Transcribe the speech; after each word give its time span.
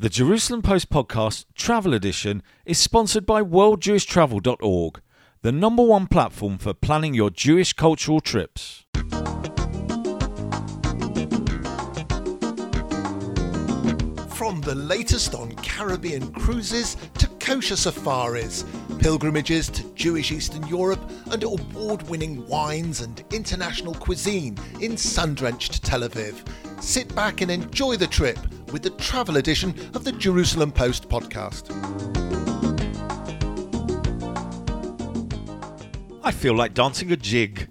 The 0.00 0.08
Jerusalem 0.08 0.62
Post 0.62 0.90
podcast 0.90 1.46
Travel 1.56 1.92
Edition 1.92 2.40
is 2.64 2.78
sponsored 2.78 3.26
by 3.26 3.42
worldjewishtravel.org, 3.42 5.00
the 5.42 5.50
number 5.50 5.82
one 5.82 6.06
platform 6.06 6.56
for 6.58 6.72
planning 6.72 7.14
your 7.14 7.30
Jewish 7.30 7.72
cultural 7.72 8.20
trips. 8.20 8.84
From 14.36 14.60
the 14.60 14.76
latest 14.76 15.34
on 15.34 15.50
Caribbean 15.64 16.30
cruises 16.30 16.96
to 17.14 17.26
kosher 17.40 17.74
safaris, 17.74 18.64
pilgrimages 19.00 19.68
to 19.68 19.82
Jewish 19.94 20.30
Eastern 20.30 20.64
Europe, 20.68 21.10
and 21.32 21.42
award 21.42 22.08
winning 22.08 22.46
wines 22.46 23.00
and 23.00 23.24
international 23.32 23.94
cuisine 23.94 24.56
in 24.80 24.96
sun 24.96 25.34
drenched 25.34 25.82
Tel 25.82 26.02
Aviv. 26.02 26.36
Sit 26.80 27.12
back 27.16 27.40
and 27.40 27.50
enjoy 27.50 27.96
the 27.96 28.06
trip 28.06 28.38
with 28.72 28.82
the 28.82 28.90
travel 28.90 29.36
edition 29.36 29.70
of 29.94 30.04
the 30.04 30.12
Jerusalem 30.12 30.72
Post 30.72 31.08
podcast. 31.08 31.70
I 36.22 36.30
feel 36.30 36.54
like 36.54 36.74
dancing 36.74 37.10
a 37.12 37.16
jig. 37.16 37.68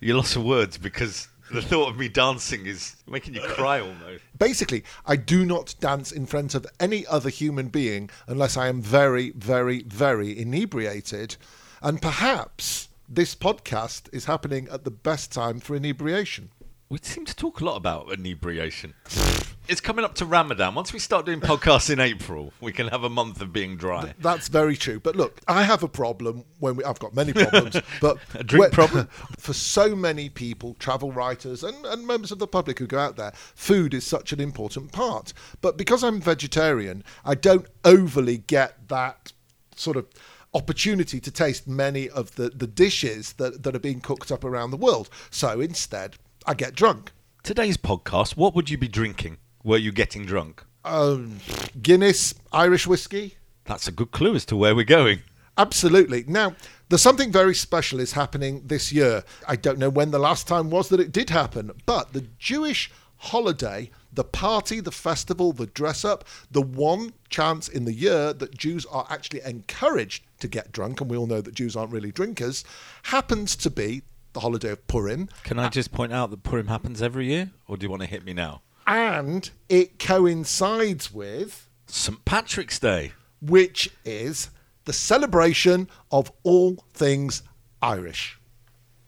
You 0.00 0.16
lost 0.16 0.34
of 0.34 0.44
words 0.44 0.78
because 0.78 1.28
the 1.52 1.62
thought 1.62 1.90
of 1.90 1.98
me 1.98 2.08
dancing 2.08 2.66
is 2.66 2.96
making 3.06 3.34
you 3.34 3.42
cry 3.42 3.80
almost. 3.80 4.24
Basically, 4.38 4.82
I 5.06 5.16
do 5.16 5.44
not 5.44 5.76
dance 5.78 6.10
in 6.10 6.26
front 6.26 6.54
of 6.54 6.66
any 6.80 7.06
other 7.06 7.30
human 7.30 7.68
being 7.68 8.10
unless 8.26 8.56
I 8.56 8.66
am 8.66 8.82
very, 8.82 9.30
very, 9.30 9.82
very 9.84 10.36
inebriated. 10.36 11.36
And 11.80 12.02
perhaps 12.02 12.88
this 13.08 13.34
podcast 13.34 14.12
is 14.12 14.24
happening 14.24 14.66
at 14.72 14.84
the 14.84 14.90
best 14.90 15.30
time 15.30 15.60
for 15.60 15.76
inebriation. 15.76 16.50
We 16.88 16.98
seem 17.02 17.24
to 17.26 17.36
talk 17.36 17.60
a 17.60 17.64
lot 17.64 17.76
about 17.76 18.12
inebriation. 18.12 18.94
It's 19.72 19.80
coming 19.80 20.04
up 20.04 20.14
to 20.16 20.26
Ramadan. 20.26 20.74
Once 20.74 20.92
we 20.92 20.98
start 20.98 21.24
doing 21.24 21.40
podcasts 21.40 21.88
in 21.88 21.98
April, 21.98 22.52
we 22.60 22.72
can 22.72 22.88
have 22.88 23.04
a 23.04 23.08
month 23.08 23.40
of 23.40 23.54
being 23.54 23.78
dry. 23.78 24.12
That's 24.18 24.48
very 24.48 24.76
true. 24.76 25.00
But 25.00 25.16
look, 25.16 25.40
I 25.48 25.62
have 25.62 25.82
a 25.82 25.88
problem 25.88 26.44
when 26.58 26.76
we, 26.76 26.84
I've 26.84 26.98
got 26.98 27.14
many 27.14 27.32
problems, 27.32 27.80
but 28.02 28.18
A 28.34 28.44
drink 28.44 28.60
when- 28.64 28.70
problem? 28.70 29.06
for 29.38 29.54
so 29.54 29.96
many 29.96 30.28
people, 30.28 30.74
travel 30.74 31.10
writers 31.10 31.64
and, 31.64 31.86
and 31.86 32.06
members 32.06 32.30
of 32.30 32.38
the 32.38 32.46
public 32.46 32.80
who 32.80 32.86
go 32.86 32.98
out 32.98 33.16
there, 33.16 33.32
food 33.54 33.94
is 33.94 34.04
such 34.06 34.30
an 34.34 34.40
important 34.40 34.92
part. 34.92 35.32
But 35.62 35.78
because 35.78 36.04
I'm 36.04 36.20
vegetarian, 36.20 37.02
I 37.24 37.34
don't 37.34 37.66
overly 37.82 38.36
get 38.36 38.88
that 38.88 39.32
sort 39.74 39.96
of 39.96 40.06
opportunity 40.52 41.18
to 41.18 41.30
taste 41.30 41.66
many 41.66 42.10
of 42.10 42.34
the, 42.34 42.50
the 42.50 42.66
dishes 42.66 43.32
that, 43.38 43.62
that 43.62 43.74
are 43.74 43.80
being 43.80 44.02
cooked 44.02 44.30
up 44.30 44.44
around 44.44 44.70
the 44.70 44.76
world. 44.76 45.08
So 45.30 45.62
instead, 45.62 46.16
I 46.46 46.52
get 46.52 46.74
drunk. 46.74 47.12
Today's 47.42 47.78
podcast, 47.78 48.36
what 48.36 48.54
would 48.54 48.68
you 48.68 48.76
be 48.76 48.86
drinking? 48.86 49.38
Were 49.64 49.76
you 49.78 49.92
getting 49.92 50.24
drunk? 50.26 50.64
Um, 50.84 51.38
Guinness, 51.80 52.34
Irish 52.52 52.86
whiskey, 52.86 53.36
That's 53.64 53.86
a 53.86 53.92
good 53.92 54.10
clue 54.10 54.34
as 54.34 54.44
to 54.46 54.56
where 54.56 54.74
we're 54.74 54.84
going. 54.84 55.20
Absolutely. 55.56 56.24
Now, 56.26 56.56
there's 56.88 57.02
something 57.02 57.30
very 57.30 57.54
special 57.54 58.00
is 58.00 58.12
happening 58.12 58.62
this 58.66 58.90
year. 58.90 59.22
I 59.46 59.56
don't 59.56 59.78
know 59.78 59.90
when 59.90 60.10
the 60.10 60.18
last 60.18 60.48
time 60.48 60.70
was 60.70 60.88
that 60.88 60.98
it 60.98 61.12
did 61.12 61.30
happen, 61.30 61.70
but 61.86 62.12
the 62.12 62.26
Jewish 62.38 62.90
holiday, 63.18 63.90
the 64.12 64.24
party, 64.24 64.80
the 64.80 64.90
festival, 64.90 65.52
the 65.52 65.66
dress 65.66 66.04
up, 66.04 66.24
the 66.50 66.62
one 66.62 67.12
chance 67.28 67.68
in 67.68 67.84
the 67.84 67.92
year 67.92 68.32
that 68.32 68.58
Jews 68.58 68.84
are 68.86 69.06
actually 69.10 69.42
encouraged 69.42 70.24
to 70.40 70.48
get 70.48 70.72
drunk, 70.72 71.00
and 71.00 71.08
we 71.08 71.16
all 71.16 71.28
know 71.28 71.40
that 71.40 71.54
Jews 71.54 71.76
aren't 71.76 71.92
really 71.92 72.10
drinkers, 72.10 72.64
happens 73.04 73.54
to 73.56 73.70
be 73.70 74.02
the 74.32 74.40
holiday 74.40 74.70
of 74.70 74.84
Purim. 74.88 75.28
Can 75.44 75.58
I 75.58 75.68
just 75.68 75.92
point 75.92 76.12
out 76.12 76.30
that 76.30 76.42
Purim 76.42 76.66
happens 76.66 77.00
every 77.00 77.26
year? 77.26 77.50
Or 77.68 77.76
do 77.76 77.84
you 77.84 77.90
want 77.90 78.02
to 78.02 78.08
hit 78.08 78.24
me 78.24 78.32
now? 78.32 78.62
And 78.86 79.50
it 79.68 79.98
coincides 79.98 81.12
with 81.12 81.68
St. 81.86 82.24
Patrick's 82.24 82.78
Day. 82.78 83.12
which 83.40 83.90
is 84.04 84.50
the 84.84 84.92
celebration 84.92 85.88
of 86.10 86.32
all 86.42 86.84
things 86.94 87.42
Irish. 87.80 88.38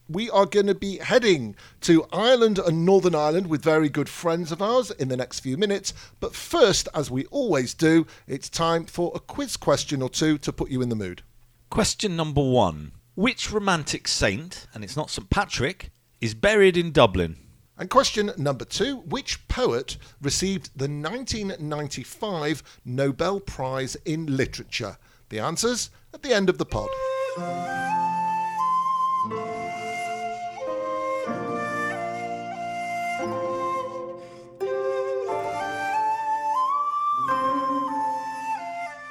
We 0.09 0.29
are 0.29 0.45
going 0.45 0.67
to 0.67 0.75
be 0.75 0.99
heading 0.99 1.57
to 1.83 2.05
Ireland 2.13 2.59
and 2.59 2.85
Northern 2.85 3.15
Ireland 3.15 3.47
with 3.47 3.63
very 3.63 3.89
good 3.89 4.09
friends 4.09 4.53
of 4.53 4.61
ours 4.61 4.91
in 4.91 5.09
the 5.09 5.17
next 5.17 5.41
few 5.41 5.57
minutes. 5.57 5.95
But 6.21 6.35
first, 6.35 6.89
as 6.95 7.11
we 7.11 7.25
always 7.27 7.73
do, 7.73 8.07
it's 8.27 8.51
time 8.51 8.85
for 8.85 9.13
a 9.15 9.21
quiz 9.21 9.57
question 9.57 10.03
or 10.03 10.11
two 10.11 10.37
to 10.39 10.53
put 10.53 10.71
you 10.71 10.83
in 10.83 10.91
the 10.91 10.97
mood. 10.97 11.23
Question 11.71 12.17
number 12.17 12.43
one 12.43 12.93
Which 13.15 13.51
romantic 13.51 14.07
saint, 14.07 14.67
and 14.75 14.85
it's 14.85 14.97
not 14.97 15.11
St. 15.11 15.31
Patrick, 15.31 15.91
is 16.21 16.35
buried 16.35 16.77
in 16.77 16.93
Dublin? 16.93 17.37
And 17.77 17.91
question 17.91 18.31
number 18.37 18.65
two 18.65 18.99
Which 18.99 19.47
poet 19.49 19.97
received 20.23 20.71
the 20.77 20.85
1995 20.85 22.63
Nobel 22.85 23.41
Prize 23.41 23.97
in 24.05 24.37
Literature? 24.37 24.97
The 25.31 25.41
answers 25.41 25.91
at 26.13 26.23
the 26.23 26.33
end 26.33 26.49
of 26.49 26.59
the 26.59 26.67
pod. 26.67 26.89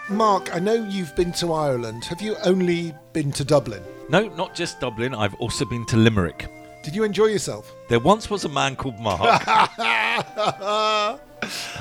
Mark, 0.09 0.56
I 0.56 0.59
know 0.59 0.75
you've 0.75 1.16
been 1.16 1.34
to 1.34 1.52
Ireland. 1.52 2.06
Have 2.06 2.22
you 2.22 2.38
only 2.46 2.94
been 3.12 3.31
to 3.34 3.44
Dublin? 3.44 3.84
No, 4.09 4.28
not 4.35 4.53
just 4.53 4.79
Dublin, 4.79 5.13
I've 5.13 5.34
also 5.35 5.66
been 5.66 5.85
to 5.88 5.97
Limerick. 5.97 6.50
Did 6.84 6.96
you 6.96 7.04
enjoy 7.04 7.28
yourself? 7.28 7.74
There 7.88 8.00
once 8.00 8.30
was 8.30 8.44
a 8.44 8.50
man 8.50 8.76
called 8.76 9.00
Mark. 9.00 9.22
Uh, 9.48 11.18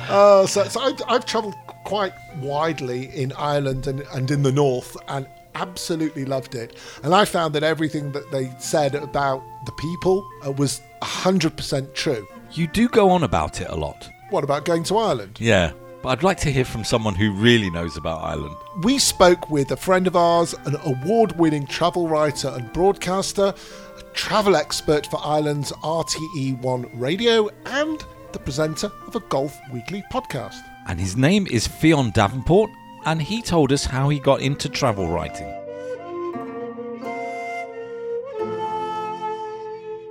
so 0.47 0.65
so 0.65 0.81
I've, 0.81 1.03
I've 1.09 1.27
travelled 1.27 1.55
quite 1.85 2.13
widely 2.41 3.07
in 3.15 3.33
Ireland 3.33 3.87
and, 3.87 4.03
and 4.15 4.31
in 4.31 4.43
the 4.43 4.53
north 4.53 4.97
and 5.09 5.27
absolutely 5.55 6.25
loved 6.25 6.55
it. 6.55 6.77
And 7.03 7.15
I 7.15 7.25
found 7.25 7.55
that 7.55 7.63
everything 7.63 8.13
that 8.13 8.31
they 8.31 8.53
said 8.59 8.95
about 8.95 9.43
the 9.67 9.73
people 9.73 10.27
uh, 10.47 10.53
was 10.53 10.81
100% 11.03 11.95
true. 11.95 12.27
you 12.53 12.67
do 12.67 12.89
go 12.89 13.11
on 13.11 13.23
about 13.25 13.61
it 13.61 13.69
a 13.69 13.75
lot. 13.77 14.09
What 14.31 14.45
about 14.45 14.65
going 14.65 14.85
to 14.85 14.97
Ireland? 14.97 15.39
Yeah, 15.41 15.73
but 16.03 16.09
I'd 16.11 16.23
like 16.23 16.39
to 16.39 16.51
hear 16.51 16.65
from 16.65 16.85
someone 16.85 17.15
who 17.15 17.33
really 17.33 17.71
knows 17.71 17.97
about 17.97 18.23
Ireland. 18.23 18.57
We 18.83 18.99
spoke 18.99 19.49
with 19.51 19.71
a 19.71 19.77
friend 19.77 20.07
of 20.07 20.17
ours, 20.17 20.55
an 20.65 20.77
award 20.85 21.39
winning 21.39 21.67
travel 21.67 22.09
writer 22.09 22.49
and 22.49 22.73
broadcaster, 22.73 23.55
a 23.99 24.03
travel 24.13 24.57
expert 24.57 25.07
for 25.07 25.21
Ireland's 25.25 25.73
RTE1 25.73 26.91
radio, 26.95 27.49
and 27.67 28.05
the 28.33 28.39
presenter 28.41 28.91
of 29.07 29.15
a 29.15 29.21
Golf 29.21 29.57
Weekly 29.73 30.03
podcast. 30.13 30.61
And 30.89 30.99
his 30.99 31.17
name 31.17 31.47
is 31.49 31.69
Fionn 31.69 32.11
Davenport, 32.11 32.71
and 33.05 33.23
he 33.23 33.41
told 33.41 33.73
us 33.73 33.85
how 33.85 34.09
he 34.09 34.19
got 34.19 34.41
into 34.41 34.69
travel 34.69 35.09
writing. 35.09 35.62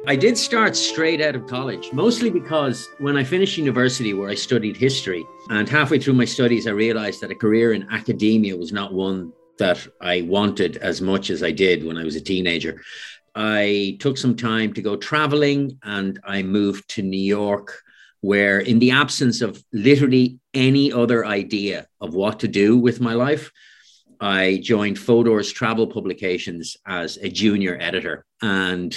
I 0.08 0.16
did 0.16 0.36
start 0.36 0.76
straight 0.76 1.22
out 1.22 1.36
of 1.36 1.46
college, 1.46 1.94
mostly 1.94 2.32
because 2.32 2.90
when 2.98 3.18
I 3.18 3.24
finished 3.24 3.60
university, 3.60 4.16
where 4.16 4.32
I 4.32 4.36
studied 4.36 4.76
history, 4.76 5.24
and 5.52 5.70
halfway 5.70 6.00
through 6.00 6.16
my 6.16 6.26
studies, 6.26 6.66
I 6.66 6.72
realized 6.72 7.22
that 7.22 7.30
a 7.30 7.36
career 7.36 7.74
in 7.74 7.88
academia 7.92 8.58
was 8.58 8.74
not 8.74 8.96
one 8.96 9.32
that 9.60 9.88
I 10.02 10.24
wanted 10.24 10.78
as 10.78 11.02
much 11.02 11.30
as 11.30 11.44
I 11.44 11.52
did 11.52 11.86
when 11.86 12.00
I 12.00 12.04
was 12.04 12.16
a 12.16 12.22
teenager. 12.22 12.82
I 13.36 13.98
took 14.00 14.18
some 14.18 14.36
time 14.36 14.74
to 14.74 14.82
go 14.82 14.96
traveling 14.96 15.78
and 15.84 16.20
I 16.24 16.42
moved 16.42 16.90
to 16.96 17.04
New 17.04 17.22
York, 17.22 17.80
where, 18.22 18.60
in 18.60 18.80
the 18.80 18.92
absence 18.92 19.40
of 19.42 19.64
literally 19.72 20.40
any 20.56 20.92
other 20.92 21.28
idea 21.28 21.86
of 22.02 22.16
what 22.16 22.40
to 22.40 22.48
do 22.48 22.76
with 22.76 23.02
my 23.02 23.14
life, 23.14 23.52
I 24.20 24.62
joined 24.64 24.98
Fodor's 24.98 25.52
Travel 25.52 25.86
Publications 25.86 26.76
as 26.88 27.18
a 27.18 27.30
junior 27.30 27.78
editor. 27.80 28.26
And 28.42 28.96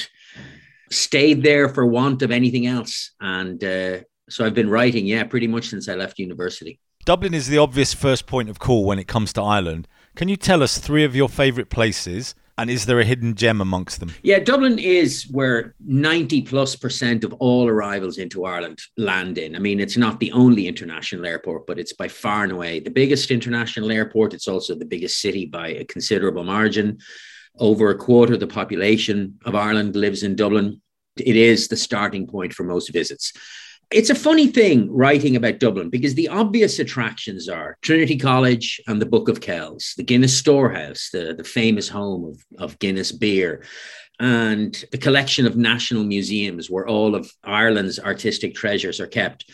stayed 0.95 1.43
there 1.43 1.69
for 1.69 1.87
want 1.87 2.23
of 2.23 2.31
anything 2.31 2.67
else. 2.67 3.13
And 3.21 3.63
uh, 3.63 4.01
so 4.29 4.45
I've 4.45 4.55
been 4.55 4.71
writing, 4.71 5.07
yeah, 5.07 5.25
pretty 5.25 5.47
much 5.47 5.69
since 5.69 5.89
I 5.89 5.95
left 5.95 6.19
university. 6.19 6.81
Dublin 7.05 7.35
is 7.35 7.49
the 7.49 7.59
obvious 7.59 7.93
first 7.93 8.27
point 8.27 8.49
of 8.49 8.59
call 8.59 8.87
when 8.87 8.99
it 8.99 9.07
comes 9.07 9.33
to 9.35 9.43
Ireland. 9.43 9.87
Can 10.15 10.29
you 10.29 10.37
tell 10.37 10.63
us 10.63 10.79
three 10.79 11.05
of 11.05 11.15
your 11.15 11.29
favourite 11.29 11.69
places, 11.69 12.35
and 12.57 12.71
is 12.71 12.87
there 12.87 13.01
a 13.01 13.05
hidden 13.05 13.35
gem 13.35 13.61
amongst 13.61 14.01
them? 14.01 14.13
Yeah, 14.23 14.39
Dublin 14.39 14.79
is 14.79 15.29
where 15.31 15.75
90 15.85 16.43
plus 16.43 16.77
percent 16.77 17.25
of 17.25 17.33
all 17.35 17.69
arrivals 17.69 18.17
into 18.17 18.45
Ireland 18.45 18.79
land 18.97 19.37
in. 19.39 19.57
I 19.57 19.59
mean, 19.59 19.81
it's 19.81 19.97
not 19.97 20.21
the 20.21 20.33
only 20.33 20.67
international 20.67 21.27
airport, 21.27 21.67
but 21.67 21.79
it's 21.79 21.93
by 21.93 22.09
far 22.09 22.45
and 22.45 22.53
away 22.53 22.81
the 22.81 22.91
biggest 22.91 23.31
international 23.31 23.91
airport. 23.91 24.33
It's 24.33 24.49
also 24.49 24.75
the 24.75 24.85
biggest 24.85 25.21
city 25.21 25.47
by 25.47 25.69
a 25.69 25.85
considerable 25.85 26.45
margin. 26.45 26.99
Over 27.59 27.91
a 27.91 27.99
quarter 27.99 28.35
of 28.35 28.41
the 28.41 28.47
population 28.47 29.39
of 29.45 29.55
Ireland 29.55 29.95
lives 29.95 30.23
in 30.23 30.37
Dublin. 30.37 30.81
It 31.17 31.37
is 31.37 31.69
the 31.69 31.77
starting 31.77 32.27
point 32.27 32.53
for 32.53 32.65
most 32.65 32.93
visits. 32.93 33.33
It's 33.91 34.11
a 34.11 34.15
funny 34.15 34.49
thing 34.49 34.91
writing 34.91 35.37
about 35.37 35.61
Dublin 35.61 35.91
because 35.91 36.15
the 36.15 36.29
obvious 36.29 36.79
attractions 36.79 37.49
are 37.49 37.77
Trinity 37.83 38.17
College 38.17 38.81
and 38.89 39.01
the 39.01 39.07
Book 39.07 39.29
of 39.29 39.41
Kells, 39.41 39.95
the 39.97 40.03
Guinness 40.03 40.37
Storehouse, 40.37 41.11
the, 41.13 41.35
the 41.37 41.45
famous 41.45 41.89
home 41.89 42.25
of, 42.25 42.45
of 42.59 42.79
Guinness 42.79 43.13
beer, 43.13 43.63
and 44.19 44.85
the 44.91 44.99
collection 44.99 45.47
of 45.47 45.57
national 45.57 46.05
museums 46.05 46.71
where 46.71 46.89
all 46.89 47.15
of 47.15 47.31
Ireland's 47.45 48.01
artistic 48.01 48.55
treasures 48.55 49.01
are 49.01 49.07
kept. 49.07 49.51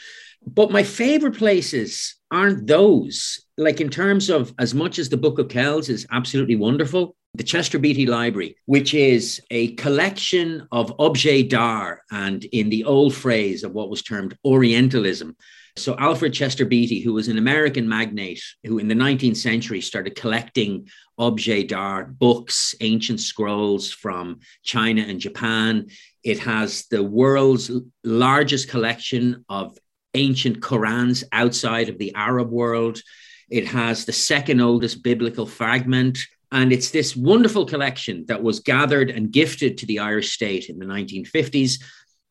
But 0.47 0.71
my 0.71 0.83
favorite 0.83 1.37
places 1.37 2.17
aren't 2.31 2.67
those. 2.67 3.45
Like 3.59 3.81
in 3.81 3.91
terms 3.91 4.31
of 4.31 4.55
as 4.59 4.75
much 4.75 4.99
as 4.99 5.09
the 5.09 5.17
Book 5.17 5.39
of 5.39 5.49
Kells 5.49 5.89
is 5.89 6.07
absolutely 6.11 6.57
wonderful, 6.57 7.15
the 7.35 7.45
Chester 7.45 7.79
Beatty 7.79 8.07
Library, 8.07 8.57
which 8.67 8.93
is 8.93 9.41
a 9.51 9.75
collection 9.75 10.67
of 10.73 10.93
objets 10.99 11.49
d'art 11.49 12.01
and 12.11 12.45
in 12.45 12.71
the 12.71 12.85
old 12.85 13.15
phrase 13.15 13.63
of 13.63 13.73
what 13.73 13.89
was 13.89 14.03
termed 14.03 14.37
Orientalism. 14.45 15.37
So 15.77 15.97
Alfred 15.97 16.35
Chester 16.35 16.65
Beatty, 16.65 17.01
who 17.01 17.13
was 17.13 17.29
an 17.29 17.39
American 17.39 17.89
magnate 17.89 18.43
who 18.65 18.79
in 18.79 18.89
the 18.89 18.95
19th 18.95 19.37
century 19.37 19.81
started 19.81 20.17
collecting 20.17 20.89
objets 21.19 21.69
d'art, 21.69 22.19
books, 22.19 22.75
ancient 22.81 23.21
scrolls 23.21 23.93
from 23.93 24.41
China 24.65 25.03
and 25.03 25.21
Japan. 25.21 25.87
It 26.25 26.41
has 26.41 26.87
the 26.91 27.03
world's 27.03 27.71
largest 28.03 28.69
collection 28.69 29.45
of 29.49 29.79
ancient 30.15 30.61
Qurans 30.61 31.23
outside 31.31 31.89
of 31.89 31.99
the 31.99 32.13
Arab 32.17 32.51
world. 32.51 33.01
It 33.49 33.67
has 33.69 34.05
the 34.05 34.13
second 34.13 34.61
oldest 34.61 35.03
biblical 35.05 35.47
fragment. 35.47 36.19
And 36.53 36.73
it's 36.73 36.91
this 36.91 37.17
wonderful 37.17 37.65
collection 37.65 38.25
that 38.27 38.43
was 38.43 38.61
gathered 38.61 39.11
and 39.11 39.31
gifted 39.31 39.79
to 39.79 39.87
the 39.87 40.01
Irish 40.01 40.33
state 40.33 40.69
in 40.69 40.79
the 40.79 40.87
1950s. 40.87 41.81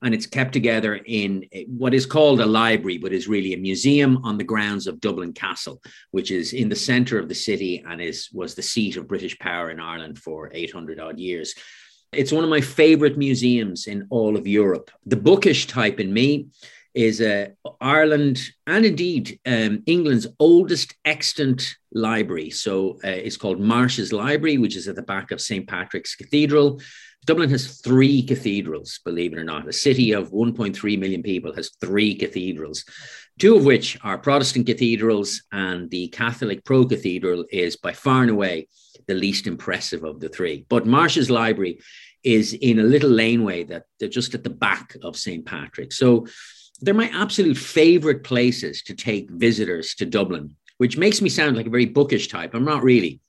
And 0.01 0.13
it's 0.13 0.25
kept 0.25 0.54
together 0.54 0.95
in 0.95 1.45
what 1.68 1.94
is 1.94 2.06
called 2.06 2.39
a 2.39 2.45
library, 2.45 2.98
but 2.98 3.12
is 3.12 3.27
really 3.27 3.54
a 3.54 3.57
museum 3.57 4.18
on 4.24 4.38
the 4.38 4.45
grounds 4.45 4.88
of 4.88 5.01
Dublin 5.01 5.33
Castle, 5.33 5.81
which 6.12 6.31
is 6.31 6.54
in 6.54 6.69
the 6.69 6.75
center 6.75 7.19
of 7.19 7.27
the 7.27 7.36
city 7.36 7.83
and 7.86 8.01
is 8.01 8.30
was 8.31 8.56
the 8.56 8.62
seat 8.62 8.95
of 8.95 9.10
British 9.10 9.38
power 9.39 9.69
in 9.71 9.80
Ireland 9.80 10.18
for 10.18 10.51
800 10.54 11.00
odd 11.00 11.19
years. 11.19 11.54
It's 12.13 12.31
one 12.31 12.44
of 12.44 12.50
my 12.50 12.62
favorite 12.62 13.18
museums 13.18 13.88
in 13.88 14.07
all 14.10 14.38
of 14.38 14.48
Europe. 14.48 14.89
The 15.06 15.18
bookish 15.18 15.68
type 15.68 16.00
in 16.00 16.13
me 16.13 16.48
is 16.94 17.22
uh, 17.22 17.48
Ireland 17.80 18.42
and 18.68 18.86
indeed 18.86 19.40
um, 19.46 19.84
England's 19.86 20.28
oldest 20.40 20.96
extant 21.06 21.76
library. 21.92 22.50
So 22.50 23.00
uh, 23.04 23.10
it's 23.10 23.38
called 23.38 23.60
Marsh's 23.60 24.12
Library, 24.12 24.58
which 24.58 24.76
is 24.76 24.88
at 24.88 24.96
the 24.96 25.02
back 25.02 25.32
of 25.32 25.42
St. 25.42 25.68
Patrick's 25.68 26.16
Cathedral. 26.16 26.82
Dublin 27.26 27.50
has 27.50 27.82
three 27.82 28.24
cathedrals, 28.24 29.00
believe 29.04 29.34
it 29.34 29.40
or 29.40 29.44
not. 29.44 29.68
A 29.68 29.74
city 29.74 30.14
of 30.14 30.32
1.3 30.32 31.00
million 31.00 31.22
people 31.22 31.54
has 31.54 31.72
three 31.82 32.16
cathedrals, 32.16 32.86
two 33.38 33.56
of 33.56 33.66
which 33.66 33.98
are 34.04 34.18
Protestant 34.18 34.66
cathedrals, 34.66 35.44
and 35.52 35.90
the 35.90 36.08
Catholic 36.08 36.64
Pro 36.64 36.86
Cathedral 36.86 37.46
is 37.52 37.76
by 37.76 37.94
far 37.94 38.22
and 38.22 38.32
away 38.32 38.68
the 39.08 39.14
least 39.14 39.48
impressive 39.48 40.04
of 40.04 40.20
the 40.20 40.30
three. 40.30 40.66
But 40.70 40.88
Marsh's 40.88 41.30
Library 41.30 41.80
is 42.24 42.54
in 42.54 42.80
a 42.80 42.84
little 42.84 43.10
laneway 43.10 43.64
that 43.66 43.86
just 44.10 44.34
at 44.34 44.44
the 44.44 44.50
back 44.50 44.96
of 45.04 45.18
St. 45.18 45.46
Patrick. 45.46 45.94
So 45.94 46.28
they're 46.81 46.94
my 46.94 47.10
absolute 47.14 47.58
favorite 47.58 48.24
places 48.24 48.81
to 48.84 48.96
take 48.96 49.30
visitors 49.30 49.96
to 49.96 50.06
Dublin, 50.06 50.56
which 50.78 50.98
makes 50.98 51.22
me 51.22 51.30
sound 51.30 51.56
like 51.56 51.68
a 51.68 51.72
very 51.72 51.86
bookish 51.86 52.28
type. 52.28 52.54
I'm 52.54 52.66
not 52.66 52.84
really. 52.84 53.20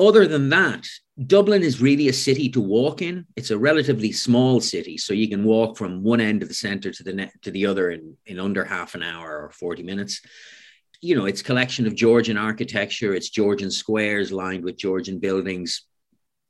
Other 0.00 0.26
than 0.26 0.48
that, 0.50 0.86
Dublin 1.26 1.62
is 1.62 1.80
really 1.80 2.08
a 2.08 2.12
city 2.12 2.48
to 2.50 2.60
walk 2.60 3.02
in. 3.02 3.26
It's 3.34 3.50
a 3.50 3.58
relatively 3.58 4.12
small 4.12 4.60
city, 4.60 4.96
so 4.96 5.12
you 5.12 5.28
can 5.28 5.42
walk 5.42 5.76
from 5.76 6.04
one 6.04 6.20
end 6.20 6.42
of 6.42 6.48
the 6.48 6.54
center 6.54 6.92
to 6.92 7.02
the 7.02 7.12
ne- 7.12 7.32
to 7.42 7.50
the 7.50 7.66
other 7.66 7.90
in, 7.90 8.16
in 8.26 8.38
under 8.38 8.64
half 8.64 8.94
an 8.94 9.02
hour 9.02 9.42
or 9.42 9.50
40 9.50 9.82
minutes. 9.82 10.20
You 11.00 11.16
know, 11.16 11.26
it's 11.26 11.42
collection 11.42 11.86
of 11.86 11.96
Georgian 11.96 12.36
architecture, 12.36 13.14
it's 13.14 13.30
Georgian 13.30 13.70
squares 13.70 14.30
lined 14.30 14.62
with 14.62 14.78
Georgian 14.78 15.18
buildings 15.18 15.82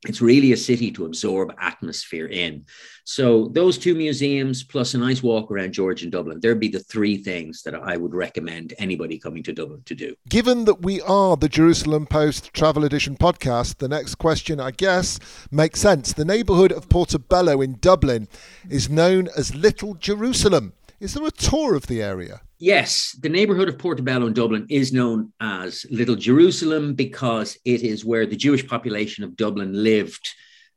it's 0.06 0.20
really 0.20 0.52
a 0.52 0.56
city 0.56 0.92
to 0.92 1.06
absorb 1.06 1.52
atmosphere 1.60 2.26
in. 2.26 2.64
So 3.04 3.48
those 3.48 3.78
two 3.78 3.94
museums 3.94 4.62
plus 4.62 4.94
a 4.94 4.98
nice 4.98 5.22
walk 5.22 5.50
around 5.50 5.72
Georgian 5.72 6.10
Dublin, 6.10 6.38
there'd 6.40 6.60
be 6.60 6.68
the 6.68 6.78
three 6.78 7.16
things 7.16 7.62
that 7.62 7.74
I 7.74 7.96
would 7.96 8.14
recommend 8.14 8.74
anybody 8.78 9.18
coming 9.18 9.42
to 9.44 9.52
Dublin 9.52 9.82
to 9.86 9.94
do. 9.94 10.14
Given 10.28 10.66
that 10.66 10.82
we 10.82 11.00
are 11.02 11.36
the 11.36 11.48
Jerusalem 11.48 12.06
Post 12.06 12.52
Travel 12.52 12.84
Edition 12.84 13.16
podcast, 13.16 13.78
the 13.78 13.88
next 13.88 14.16
question, 14.16 14.60
I 14.60 14.70
guess, 14.70 15.18
makes 15.50 15.80
sense. 15.80 16.12
The 16.12 16.24
neighbourhood 16.24 16.70
of 16.70 16.88
Portobello 16.88 17.60
in 17.60 17.78
Dublin 17.80 18.28
is 18.70 18.88
known 18.88 19.28
as 19.36 19.54
Little 19.54 19.94
Jerusalem. 19.94 20.74
Is 21.00 21.14
there 21.14 21.24
a 21.24 21.30
tour 21.30 21.76
of 21.76 21.86
the 21.86 22.02
area? 22.02 22.40
Yes, 22.58 23.16
the 23.20 23.28
neighborhood 23.28 23.68
of 23.68 23.78
Portobello 23.78 24.26
in 24.26 24.32
Dublin 24.32 24.66
is 24.68 24.92
known 24.92 25.32
as 25.40 25.86
Little 25.90 26.16
Jerusalem 26.16 26.94
because 26.94 27.56
it 27.64 27.82
is 27.82 28.04
where 28.04 28.26
the 28.26 28.34
Jewish 28.34 28.66
population 28.66 29.22
of 29.22 29.36
Dublin 29.36 29.72
lived, 29.72 30.28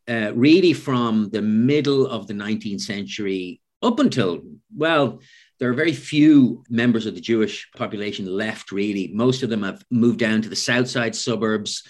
uh, 0.08 0.32
really 0.36 0.74
from 0.74 1.32
the 1.32 1.42
middle 1.42 2.06
of 2.06 2.28
the 2.28 2.36
19th 2.36 2.82
century 2.82 3.62
up 3.82 3.98
until, 3.98 4.44
well, 4.76 5.22
there 5.60 5.72
are 5.72 5.74
very 5.74 5.94
few 5.94 6.64
members 6.70 7.08
of 7.08 7.16
the 7.16 7.22
Jewish 7.22 7.68
population 7.76 8.28
left, 8.28 8.72
really. 8.72 9.10
Most 9.12 9.42
of 9.42 9.50
them 9.50 9.64
have 9.64 9.84
moved 9.90 10.20
down 10.20 10.44
to 10.44 10.50
the 10.50 10.56
south 10.56 10.88
side 10.88 11.16
suburbs. 11.16 11.82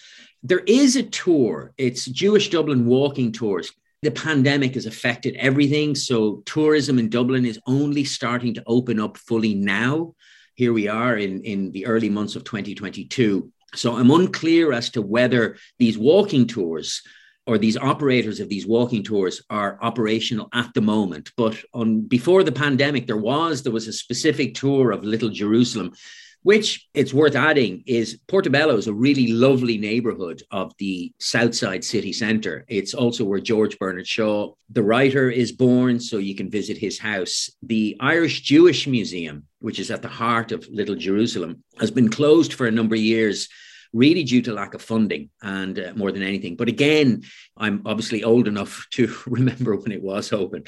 There 0.42 0.64
is 0.68 0.96
a 0.96 1.04
tour, 1.04 1.74
it's 1.78 2.06
Jewish 2.06 2.50
Dublin 2.50 2.86
walking 2.86 3.34
tours 3.34 3.74
the 4.02 4.12
pandemic 4.12 4.74
has 4.74 4.86
affected 4.86 5.36
everything. 5.36 5.94
So 5.94 6.42
tourism 6.46 6.98
in 6.98 7.10
Dublin 7.10 7.46
is 7.46 7.60
only 7.68 8.04
starting 8.04 8.54
to 8.56 8.64
open 8.66 9.00
up 9.00 9.18
fully 9.18 9.54
now. 9.54 10.16
Here 10.56 10.74
we 10.74 10.88
are 10.88 11.18
in, 11.18 11.44
in 11.44 11.72
the 11.72 11.86
early 11.86 12.10
months 12.10 12.36
of 12.36 12.44
2022. 12.44 13.52
So 13.76 13.96
I'm 13.96 14.12
unclear 14.12 14.74
as 14.74 14.90
to 14.92 15.02
whether 15.02 15.58
these 15.78 15.98
walking 15.98 16.48
tours 16.48 17.02
or 17.48 17.58
these 17.58 17.78
operators 17.78 18.40
of 18.40 18.50
these 18.50 18.68
walking 18.68 19.04
tours 19.04 19.42
are 19.50 19.78
operational 19.82 20.50
at 20.54 20.74
the 20.74 20.82
moment. 20.82 21.32
But 21.38 21.58
on 21.74 22.02
before 22.02 22.44
the 22.44 22.52
pandemic, 22.52 23.08
there 23.08 23.18
was 23.18 23.64
there 23.64 23.72
was 23.72 23.88
a 23.88 23.94
specific 23.94 24.56
tour 24.56 24.92
of 24.92 25.04
Little 25.04 25.30
Jerusalem 25.30 25.94
which 26.44 26.88
it's 26.94 27.14
worth 27.14 27.36
adding 27.36 27.84
is 27.86 28.20
Portobello 28.28 28.76
is 28.76 28.88
a 28.88 28.94
really 28.94 29.32
lovely 29.32 29.78
neighborhood 29.78 30.42
of 30.52 30.74
the 30.80 31.14
Southside 31.20 31.84
city 31.84 32.12
center. 32.12 32.66
It's 32.68 32.94
also 32.94 33.24
where 33.24 33.40
George 33.40 33.78
Bernard 33.78 34.08
Shaw, 34.08 34.54
the 34.70 34.84
writer, 34.84 35.30
is 35.30 35.52
born, 35.52 36.00
so 36.00 36.18
you 36.18 36.36
can 36.36 36.50
visit 36.50 36.78
his 36.78 36.98
house. 36.98 37.50
The 37.62 37.96
Irish 38.00 38.42
Jewish 38.42 38.88
Museum, 38.88 39.46
which 39.60 39.80
is 39.80 39.92
at 39.92 40.02
the 40.02 40.08
heart 40.08 40.52
of 40.52 40.68
Little 40.70 40.96
Jerusalem, 40.96 41.64
has 41.80 41.92
been 41.92 42.10
closed 42.10 42.54
for 42.54 42.66
a 42.66 42.72
number 42.72 42.96
of 42.96 43.02
years 43.02 43.48
really 43.94 44.24
due 44.24 44.42
to 44.42 44.54
lack 44.54 44.74
of 44.74 44.82
funding 44.82 45.30
and 45.42 45.78
uh, 45.78 45.92
more 45.96 46.12
than 46.12 46.24
anything. 46.24 46.56
But 46.56 46.70
again, 46.70 47.24
I'm 47.58 47.82
obviously 47.86 48.24
old 48.24 48.48
enough 48.48 48.88
to 48.94 49.14
remember 49.28 49.76
when 49.76 49.92
it 49.92 50.02
was 50.02 50.34
open. 50.34 50.64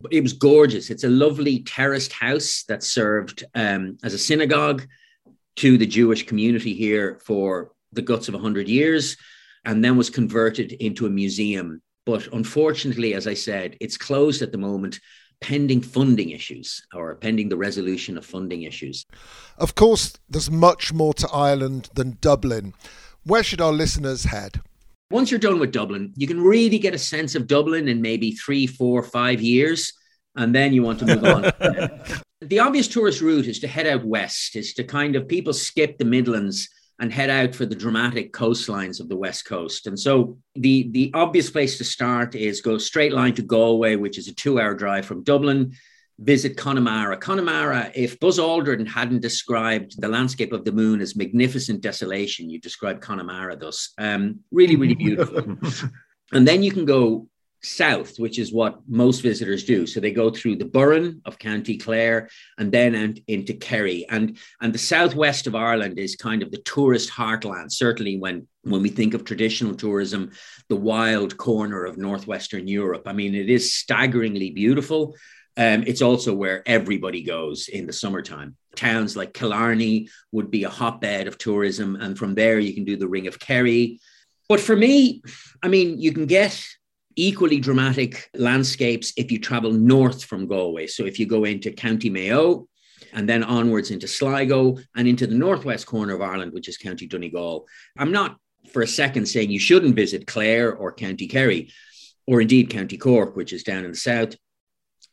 But 0.00 0.14
it 0.14 0.22
was 0.22 0.32
gorgeous. 0.32 0.88
It's 0.88 1.04
a 1.04 1.08
lovely 1.08 1.60
terraced 1.62 2.12
house 2.12 2.64
that 2.68 2.82
served 2.82 3.44
um, 3.54 3.98
as 4.02 4.14
a 4.14 4.18
synagogue 4.18 4.86
to 5.60 5.76
the 5.76 5.86
Jewish 5.86 6.26
community 6.26 6.72
here 6.72 7.20
for 7.22 7.72
the 7.92 8.00
guts 8.00 8.28
of 8.28 8.34
100 8.34 8.66
years 8.66 9.16
and 9.66 9.84
then 9.84 9.96
was 9.96 10.08
converted 10.08 10.72
into 10.72 11.04
a 11.04 11.10
museum. 11.10 11.82
But 12.06 12.26
unfortunately, 12.32 13.12
as 13.12 13.26
I 13.26 13.34
said, 13.34 13.76
it's 13.78 13.98
closed 13.98 14.40
at 14.40 14.52
the 14.52 14.58
moment 14.58 15.00
pending 15.42 15.82
funding 15.82 16.30
issues 16.30 16.82
or 16.94 17.14
pending 17.14 17.50
the 17.50 17.58
resolution 17.58 18.16
of 18.16 18.24
funding 18.24 18.62
issues. 18.62 19.04
Of 19.58 19.74
course, 19.74 20.14
there's 20.30 20.50
much 20.50 20.94
more 20.94 21.12
to 21.14 21.28
Ireland 21.30 21.90
than 21.94 22.16
Dublin. 22.22 22.72
Where 23.24 23.42
should 23.42 23.60
our 23.60 23.72
listeners 23.72 24.24
head? 24.24 24.62
Once 25.10 25.30
you're 25.30 25.40
done 25.40 25.58
with 25.58 25.72
Dublin, 25.72 26.14
you 26.16 26.26
can 26.26 26.40
really 26.40 26.78
get 26.78 26.94
a 26.94 26.98
sense 26.98 27.34
of 27.34 27.46
Dublin 27.46 27.86
in 27.86 28.00
maybe 28.00 28.32
three, 28.32 28.66
four, 28.66 29.02
five 29.02 29.42
years 29.42 29.92
and 30.36 30.54
then 30.54 30.72
you 30.72 30.82
want 30.82 30.98
to 31.00 31.06
move 31.06 31.24
on. 31.24 31.52
the 32.40 32.58
obvious 32.58 32.88
tourist 32.88 33.20
route 33.20 33.46
is 33.46 33.60
to 33.60 33.68
head 33.68 33.86
out 33.86 34.04
west, 34.04 34.56
is 34.56 34.74
to 34.74 34.84
kind 34.84 35.16
of 35.16 35.28
people 35.28 35.52
skip 35.52 35.98
the 35.98 36.04
Midlands 36.04 36.68
and 36.98 37.12
head 37.12 37.30
out 37.30 37.54
for 37.54 37.64
the 37.64 37.74
dramatic 37.74 38.32
coastlines 38.32 39.00
of 39.00 39.08
the 39.08 39.16
west 39.16 39.46
coast. 39.46 39.86
And 39.86 39.98
so 39.98 40.38
the 40.54 40.90
the 40.90 41.10
obvious 41.14 41.50
place 41.50 41.78
to 41.78 41.84
start 41.84 42.34
is 42.34 42.60
go 42.60 42.78
straight 42.78 43.12
line 43.12 43.34
to 43.34 43.42
Galway, 43.42 43.96
which 43.96 44.18
is 44.18 44.28
a 44.28 44.34
two 44.34 44.60
hour 44.60 44.74
drive 44.74 45.06
from 45.06 45.24
Dublin. 45.24 45.72
Visit 46.18 46.58
Connemara. 46.58 47.16
Connemara, 47.16 47.90
if 47.94 48.20
Buzz 48.20 48.38
Aldrin 48.38 48.86
hadn't 48.86 49.22
described 49.22 49.98
the 49.98 50.08
landscape 50.08 50.52
of 50.52 50.66
the 50.66 50.72
moon 50.72 51.00
as 51.00 51.16
magnificent 51.16 51.80
desolation, 51.80 52.50
you 52.50 52.60
describe 52.60 53.00
Connemara 53.00 53.56
thus. 53.56 53.94
Um, 53.96 54.40
really, 54.50 54.76
really 54.76 54.94
beautiful. 55.06 55.56
and 56.32 56.46
then 56.46 56.62
you 56.62 56.72
can 56.72 56.84
go 56.84 57.29
south, 57.62 58.18
which 58.18 58.38
is 58.38 58.52
what 58.52 58.80
most 58.88 59.20
visitors 59.20 59.64
do. 59.64 59.86
So 59.86 60.00
they 60.00 60.12
go 60.12 60.30
through 60.30 60.56
the 60.56 60.64
Burren 60.64 61.20
of 61.24 61.38
County 61.38 61.76
Clare 61.76 62.28
and 62.58 62.72
then 62.72 63.16
into 63.26 63.54
Kerry. 63.54 64.06
And, 64.08 64.38
and 64.60 64.72
the 64.72 64.78
southwest 64.78 65.46
of 65.46 65.54
Ireland 65.54 65.98
is 65.98 66.16
kind 66.16 66.42
of 66.42 66.50
the 66.50 66.62
tourist 66.62 67.10
heartland, 67.10 67.72
certainly 67.72 68.16
when, 68.18 68.46
when 68.62 68.82
we 68.82 68.88
think 68.88 69.14
of 69.14 69.24
traditional 69.24 69.74
tourism, 69.74 70.30
the 70.68 70.76
wild 70.76 71.36
corner 71.36 71.84
of 71.84 71.98
Northwestern 71.98 72.66
Europe. 72.66 73.02
I 73.06 73.12
mean, 73.12 73.34
it 73.34 73.50
is 73.50 73.74
staggeringly 73.74 74.50
beautiful. 74.50 75.14
Um, 75.56 75.84
it's 75.86 76.02
also 76.02 76.32
where 76.32 76.62
everybody 76.64 77.22
goes 77.22 77.68
in 77.68 77.86
the 77.86 77.92
summertime. 77.92 78.56
Towns 78.76 79.16
like 79.16 79.34
Killarney 79.34 80.08
would 80.32 80.50
be 80.50 80.64
a 80.64 80.70
hotbed 80.70 81.26
of 81.26 81.36
tourism. 81.36 81.96
And 81.96 82.16
from 82.16 82.34
there, 82.34 82.58
you 82.58 82.72
can 82.72 82.84
do 82.84 82.96
the 82.96 83.08
Ring 83.08 83.26
of 83.26 83.38
Kerry. 83.38 84.00
But 84.48 84.60
for 84.60 84.74
me, 84.74 85.22
I 85.62 85.68
mean, 85.68 86.00
you 86.00 86.12
can 86.12 86.26
get 86.26 86.64
equally 87.20 87.60
dramatic 87.60 88.30
landscapes 88.34 89.12
if 89.16 89.30
you 89.30 89.38
travel 89.38 89.72
north 89.72 90.24
from 90.24 90.46
Galway. 90.46 90.86
So 90.86 91.04
if 91.04 91.18
you 91.18 91.26
go 91.26 91.44
into 91.44 91.70
County 91.70 92.08
Mayo, 92.08 92.66
and 93.12 93.28
then 93.28 93.42
onwards 93.42 93.90
into 93.90 94.06
Sligo 94.06 94.76
and 94.94 95.08
into 95.08 95.26
the 95.26 95.34
northwest 95.34 95.86
corner 95.86 96.14
of 96.14 96.22
Ireland, 96.22 96.52
which 96.52 96.68
is 96.68 96.76
County 96.76 97.06
Donegal. 97.06 97.66
I'm 97.98 98.12
not 98.12 98.36
for 98.72 98.82
a 98.82 98.86
second 98.86 99.26
saying 99.26 99.50
you 99.50 99.58
shouldn't 99.58 99.96
visit 99.96 100.26
Clare 100.26 100.74
or 100.74 100.92
County 100.92 101.26
Kerry, 101.26 101.72
or 102.26 102.40
indeed 102.40 102.70
County 102.70 102.96
Cork, 102.96 103.36
which 103.36 103.52
is 103.52 103.64
down 103.64 103.84
in 103.84 103.90
the 103.90 103.96
south. 103.96 104.36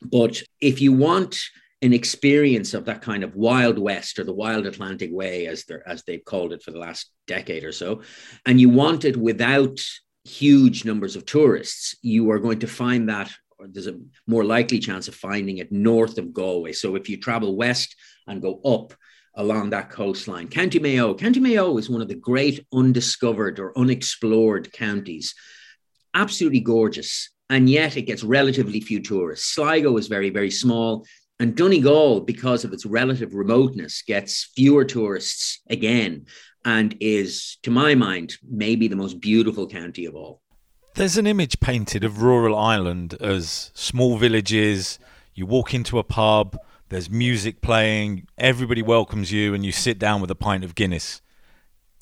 But 0.02 0.44
if 0.62 0.80
you 0.80 0.94
want 0.94 1.40
an 1.82 1.94
experience 1.94 2.74
of 2.74 2.86
that 2.86 3.02
kind 3.02 3.24
of 3.24 3.36
wild 3.36 3.80
west 3.80 4.20
or 4.20 4.24
the 4.24 4.34
wild 4.34 4.66
Atlantic 4.66 5.10
way, 5.12 5.48
as 5.48 5.66
as 5.86 6.04
they've 6.04 6.26
called 6.26 6.54
it 6.54 6.62
for 6.62 6.72
the 6.72 6.80
last 6.80 7.10
decade 7.26 7.64
or 7.64 7.72
so, 7.72 8.02
and 8.46 8.60
you 8.60 8.70
want 8.70 9.06
it 9.06 9.18
without 9.18 9.80
huge 10.28 10.86
numbers 10.86 11.16
of 11.16 11.26
tourists, 11.26 11.96
you 12.02 12.30
are 12.32 12.40
going 12.40 12.60
to 12.60 12.68
find 12.68 13.10
that 13.10 13.32
there's 13.60 13.88
a 13.88 14.00
more 14.28 14.44
likely 14.44 14.80
chance 14.80 15.08
of 15.08 15.16
finding 15.16 15.58
it 15.58 15.72
north 15.72 16.18
of 16.18 16.34
Galway. 16.34 16.74
So 16.74 16.96
if 16.96 17.10
you 17.10 17.18
travel 17.18 17.56
west 17.56 17.96
and 18.28 18.42
go 18.42 18.62
up 18.64 18.94
along 19.36 19.72
that 19.72 19.90
coastline, 19.90 20.48
County 20.48 20.80
Mayo, 20.80 21.16
County 21.16 21.40
Mayo 21.40 21.78
is 21.78 21.90
one 21.90 22.02
of 22.02 22.08
the 22.08 22.16
great 22.16 22.66
undiscovered 22.72 23.60
or 23.60 23.78
unexplored 23.78 24.72
counties. 24.74 25.34
Absolutely 26.14 26.60
gorgeous. 26.60 27.30
And 27.50 27.70
yet 27.70 27.98
it 27.98 28.04
gets 28.04 28.24
relatively 28.24 28.82
few 28.82 29.02
tourists. 29.02 29.54
Sligo 29.54 29.98
is 29.98 30.08
very, 30.08 30.30
very 30.30 30.52
small. 30.52 31.06
And 31.40 31.56
Donegal, 31.56 32.22
because 32.22 32.64
of 32.64 32.74
its 32.74 32.86
relative 32.86 33.34
remoteness, 33.34 34.02
gets 34.02 34.52
fewer 34.56 34.84
tourists 34.84 35.62
again 35.70 36.26
and 36.68 36.98
is, 37.00 37.58
to 37.64 37.72
my 37.72 37.96
mind, 37.96 38.36
maybe 38.44 38.90
the 38.90 38.96
most 38.98 39.22
beautiful 39.22 39.66
county 39.66 40.04
of 40.04 40.16
all. 40.16 40.42
There's 40.96 41.18
an 41.18 41.26
image 41.26 41.62
painted 41.62 42.04
of 42.04 42.22
rural 42.22 42.58
Ireland 42.58 43.16
as 43.22 43.72
small 43.74 44.18
villages. 44.18 45.00
You 45.34 45.46
walk 45.46 45.74
into 45.74 45.98
a 45.98 46.04
pub, 46.04 46.60
there's 46.90 47.10
music 47.10 47.62
playing, 47.62 48.28
everybody 48.38 48.82
welcomes 48.82 49.32
you, 49.32 49.54
and 49.54 49.66
you 49.66 49.72
sit 49.72 49.98
down 49.98 50.20
with 50.20 50.30
a 50.30 50.36
pint 50.36 50.66
of 50.66 50.76
Guinness. 50.76 51.22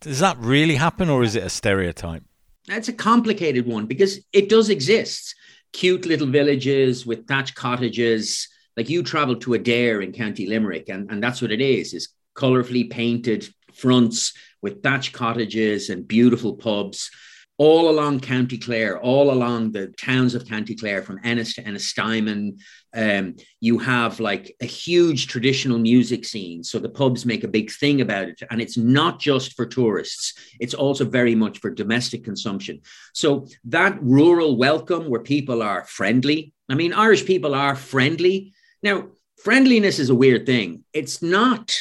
Does 0.02 0.18
that 0.20 0.36
really 0.40 0.76
happen, 0.76 1.10
or 1.10 1.22
is 1.22 1.36
it 1.36 1.44
a 1.44 1.50
stereotype? 1.50 2.24
That's 2.68 2.88
a 2.88 2.94
complicated 2.94 3.68
one 3.68 3.86
because 3.86 4.20
it 4.34 4.50
does 4.50 4.72
exist. 4.72 5.36
Cute 5.74 6.08
little 6.08 6.28
villages 6.28 7.06
with 7.06 7.28
thatched 7.28 7.54
cottages. 7.54 8.48
Like 8.76 8.90
you 8.90 9.04
travel 9.04 9.36
to 9.36 9.52
Adare 9.52 10.04
in 10.04 10.12
County 10.12 10.48
Limerick, 10.48 10.90
and, 10.90 11.12
and 11.12 11.22
that's 11.22 11.40
what 11.40 11.52
it 11.52 11.62
is, 11.62 11.94
is 11.94 12.10
colorfully 12.36 12.90
painted 12.90 13.48
fronts 13.76 14.34
with 14.66 14.82
thatched 14.82 15.14
cottages 15.14 15.92
and 15.92 16.08
beautiful 16.08 16.56
pubs 16.56 17.12
all 17.58 17.88
along 17.88 18.20
County 18.20 18.58
Clare, 18.58 19.00
all 19.00 19.32
along 19.32 19.72
the 19.72 19.90
towns 19.90 20.34
of 20.34 20.48
County 20.48 20.76
Clare, 20.76 21.04
from 21.04 21.20
Ennis 21.24 21.54
to 21.54 21.64
Ennistymon. 21.64 22.60
Um, 22.94 23.36
you 23.62 23.78
have 23.78 24.20
like 24.20 24.56
a 24.60 24.66
huge 24.66 25.28
traditional 25.28 25.78
music 25.78 26.26
scene. 26.26 26.64
So 26.64 26.80
the 26.80 26.90
pubs 26.90 27.28
make 27.28 27.44
a 27.44 27.56
big 27.60 27.72
thing 27.72 28.02
about 28.02 28.28
it. 28.28 28.42
And 28.50 28.60
it's 28.60 28.76
not 28.76 29.20
just 29.20 29.54
for 29.54 29.68
tourists, 29.68 30.34
it's 30.60 30.74
also 30.74 31.06
very 31.06 31.36
much 31.36 31.60
for 31.60 31.70
domestic 31.70 32.24
consumption. 32.24 32.82
So 33.14 33.48
that 33.66 34.02
rural 34.02 34.58
welcome 34.58 35.12
where 35.12 35.22
people 35.22 35.62
are 35.62 35.86
friendly. 35.86 36.54
I 36.68 36.74
mean, 36.74 36.92
Irish 36.92 37.24
people 37.26 37.54
are 37.54 37.76
friendly. 37.76 38.54
Now, 38.82 39.10
friendliness 39.44 40.00
is 40.00 40.10
a 40.10 40.16
weird 40.24 40.48
thing. 40.48 40.84
It's 40.92 41.22
not, 41.22 41.72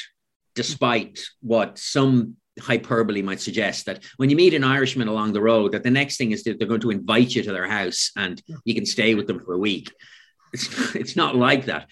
despite 0.55 1.21
what 1.41 1.79
some 1.79 2.37
hyperbole 2.61 3.23
might 3.23 3.41
suggest 3.41 3.87
that 3.87 4.03
when 4.17 4.31
you 4.31 4.37
meet 4.37 4.55
an 4.55 4.65
Irishman 4.65 5.09
along 5.09 5.33
the 5.33 5.43
road, 5.43 5.73
that 5.73 5.83
the 5.83 5.91
next 5.91 6.17
thing 6.17 6.33
is 6.33 6.45
that 6.45 6.59
they're 6.59 6.69
going 6.69 6.81
to 6.81 6.91
invite 6.91 7.35
you 7.35 7.43
to 7.43 7.53
their 7.53 7.69
house 7.69 8.11
and 8.17 8.43
you 8.65 8.75
can 8.75 8.87
stay 8.87 9.15
with 9.15 9.27
them 9.27 9.41
for 9.41 9.55
a 9.55 9.59
week. 9.59 9.93
It's, 10.53 10.95
it's 10.95 11.17
not 11.17 11.37
like 11.37 11.67
that. 11.67 11.89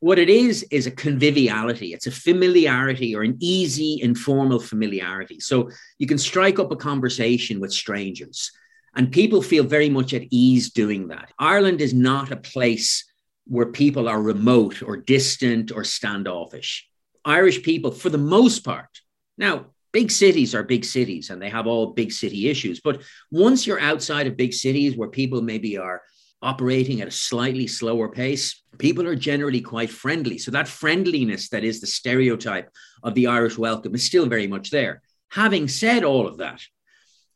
What 0.00 0.18
it 0.18 0.28
is, 0.28 0.64
is 0.70 0.86
a 0.86 0.90
conviviality. 0.90 1.94
It's 1.94 2.06
a 2.06 2.10
familiarity 2.10 3.16
or 3.16 3.22
an 3.22 3.38
easy, 3.40 4.00
informal 4.02 4.60
familiarity. 4.60 5.40
So 5.40 5.70
you 5.98 6.06
can 6.06 6.18
strike 6.18 6.58
up 6.58 6.70
a 6.70 6.76
conversation 6.76 7.58
with 7.58 7.72
strangers, 7.72 8.52
and 8.94 9.10
people 9.10 9.40
feel 9.40 9.64
very 9.64 9.88
much 9.88 10.12
at 10.12 10.26
ease 10.30 10.72
doing 10.72 11.08
that. 11.08 11.32
Ireland 11.38 11.80
is 11.80 11.94
not 11.94 12.30
a 12.30 12.36
place 12.36 13.04
where 13.46 13.66
people 13.66 14.08
are 14.08 14.20
remote 14.20 14.82
or 14.82 14.96
distant 14.98 15.72
or 15.72 15.84
standoffish. 15.84 16.86
Irish 17.24 17.62
people, 17.62 17.90
for 17.90 18.10
the 18.10 18.18
most 18.18 18.62
part, 18.62 19.00
now 19.38 19.66
big 19.94 20.10
cities 20.10 20.56
are 20.56 20.64
big 20.64 20.84
cities 20.84 21.30
and 21.30 21.40
they 21.40 21.48
have 21.48 21.68
all 21.68 21.94
big 21.94 22.10
city 22.10 22.50
issues. 22.50 22.80
But 22.80 23.00
once 23.30 23.64
you're 23.64 23.80
outside 23.80 24.26
of 24.26 24.36
big 24.36 24.52
cities 24.52 24.96
where 24.96 25.08
people 25.08 25.40
maybe 25.40 25.78
are 25.78 26.02
operating 26.42 27.00
at 27.00 27.06
a 27.06 27.12
slightly 27.12 27.68
slower 27.68 28.08
pace, 28.08 28.60
people 28.78 29.06
are 29.06 29.14
generally 29.14 29.60
quite 29.60 29.90
friendly. 29.90 30.36
So 30.36 30.50
that 30.50 30.66
friendliness 30.66 31.48
that 31.50 31.62
is 31.62 31.80
the 31.80 31.86
stereotype 31.86 32.70
of 33.04 33.14
the 33.14 33.28
Irish 33.28 33.56
welcome 33.56 33.94
is 33.94 34.04
still 34.04 34.26
very 34.26 34.48
much 34.48 34.70
there. 34.70 35.00
Having 35.30 35.68
said 35.68 36.02
all 36.02 36.26
of 36.26 36.38
that, 36.38 36.60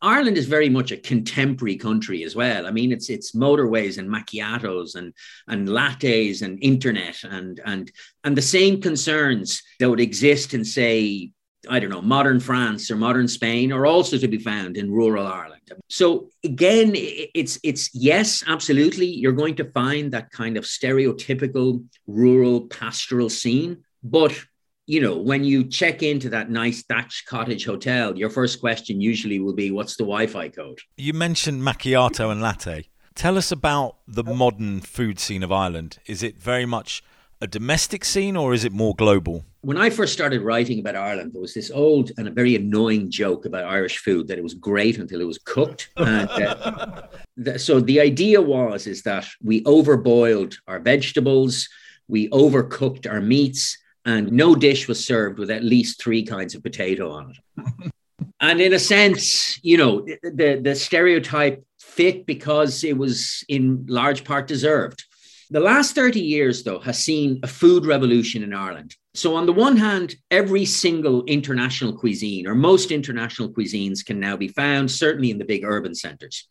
Ireland 0.03 0.37
is 0.37 0.47
very 0.47 0.69
much 0.69 0.91
a 0.91 0.97
contemporary 0.97 1.77
country 1.77 2.25
as 2.25 2.35
well. 2.35 2.67
I 2.67 2.73
mean, 2.73 2.93
it's 2.93 3.09
it's 3.09 3.35
motorways 3.35 3.99
and 3.99 4.09
macchiatos 4.09 4.95
and 4.95 5.13
and 5.49 5.69
lattes 5.69 6.43
and 6.43 6.59
internet 6.63 7.23
and 7.25 7.61
and 7.65 7.91
and 8.23 8.37
the 8.37 8.43
same 8.43 8.81
concerns 8.81 9.63
that 9.79 9.91
would 9.91 10.01
exist 10.01 10.55
in 10.55 10.65
say 10.65 11.33
I 11.69 11.81
don't 11.81 11.91
know, 11.91 12.03
modern 12.03 12.41
France 12.41 12.91
or 12.91 12.97
modern 12.97 13.27
Spain 13.27 13.73
are 13.73 13.87
also 13.87 14.17
to 14.19 14.29
be 14.29 14.39
found 14.39 14.77
in 14.77 14.91
rural 14.91 15.27
Ireland. 15.27 15.63
So 15.89 16.31
again, 16.45 16.93
it's 16.95 17.59
it's 17.63 17.91
yes, 17.95 18.45
absolutely. 18.47 19.07
You're 19.07 19.33
going 19.33 19.57
to 19.57 19.71
find 19.73 20.13
that 20.13 20.31
kind 20.31 20.57
of 20.57 20.65
stereotypical 20.65 21.85
rural 22.07 22.63
pastoral 22.69 23.29
scene, 23.29 23.85
but 24.03 24.39
you 24.87 25.03
know, 25.03 25.19
when 25.19 25.45
you 25.45 25.69
check 25.69 26.03
into 26.03 26.31
that 26.31 26.51
nice 26.51 26.83
thatched 26.83 27.27
cottage 27.27 27.67
hotel, 27.67 28.17
your 28.17 28.31
first 28.31 28.59
question 28.59 29.03
usually 29.03 29.39
will 29.39 29.55
be, 29.55 29.71
"What's 29.71 29.97
the 29.97 30.05
Wi-Fi 30.05 30.49
code?" 30.49 30.79
You 30.97 31.13
mentioned 31.13 31.63
macchiato 31.63 32.33
and 32.33 32.41
latte. 32.41 32.89
Tell 33.15 33.37
us 33.37 33.51
about 33.53 33.97
the 34.07 34.25
modern 34.25 34.81
food 34.81 35.19
scene 35.19 35.43
of 35.43 35.51
Ireland. 35.51 35.99
Is 36.07 36.23
it 36.23 36.41
very 36.41 36.65
much 36.65 37.03
a 37.41 37.47
domestic 37.47 38.05
scene 38.05 38.37
or 38.37 38.55
is 38.55 38.65
it 38.65 38.73
more 38.73 38.95
global? 38.95 39.45
When 39.61 39.77
I 39.77 39.91
first 39.91 40.13
started 40.13 40.43
writing 40.43 40.79
about 40.79 40.95
Ireland, 40.95 41.33
there 41.33 41.41
was 41.41 41.55
this 41.55 41.71
old 41.71 42.13
and 42.17 42.29
a 42.29 42.31
very 42.31 42.55
annoying 42.55 43.11
joke 43.11 43.45
about 43.45 43.65
Irish 43.65 43.99
food 43.99 44.29
that 44.29 44.39
it 44.39 44.45
was 44.45 44.55
great 44.55 44.99
until 44.99 45.21
it 45.21 45.27
was 45.27 45.39
cooked. 45.39 45.91
and, 45.97 46.31
uh, 46.31 47.03
so 47.57 47.81
the 47.81 48.01
idea 48.01 48.41
was 48.41 48.87
is 48.87 49.03
that 49.03 49.27
we 49.43 49.63
overboiled 49.65 50.57
our 50.69 50.79
vegetables, 50.79 51.69
we 52.07 52.29
overcooked 52.29 53.11
our 53.11 53.21
meats, 53.21 53.77
and 54.05 54.31
no 54.31 54.55
dish 54.55 54.87
was 54.87 55.05
served 55.05 55.39
with 55.39 55.51
at 55.51 55.65
least 55.65 56.01
three 56.01 56.23
kinds 56.23 56.55
of 56.55 56.63
potato 56.63 57.11
on 57.11 57.33
it. 57.33 57.93
and 58.41 58.61
in 58.61 58.73
a 58.73 58.79
sense, 58.79 59.59
you 59.65 59.77
know, 59.77 60.07
the 60.23 60.61
the 60.63 60.75
stereotype 60.75 61.65
fit 61.79 62.27
because 62.27 62.85
it 62.85 62.97
was 62.97 63.45
in 63.49 63.85
large 63.89 64.23
part 64.25 64.47
deserved. 64.47 65.05
The 65.51 65.61
last 65.61 65.95
30 65.95 66.21
years, 66.21 66.63
though, 66.63 66.79
has 66.81 67.03
seen 67.03 67.41
a 67.43 67.47
food 67.47 67.87
revolution 67.87 68.43
in 68.43 68.53
Ireland. 68.53 68.95
So, 69.15 69.35
on 69.35 69.47
the 69.47 69.53
one 69.53 69.77
hand, 69.77 70.15
every 70.31 70.65
single 70.65 71.25
international 71.25 71.97
cuisine 71.97 72.47
or 72.47 72.55
most 72.55 72.91
international 72.91 73.49
cuisines 73.51 74.05
can 74.05 74.21
now 74.21 74.37
be 74.37 74.49
found, 74.49 74.91
certainly 74.91 75.31
in 75.31 75.39
the 75.39 75.45
big 75.45 75.65
urban 75.65 75.95
centers. 75.95 76.47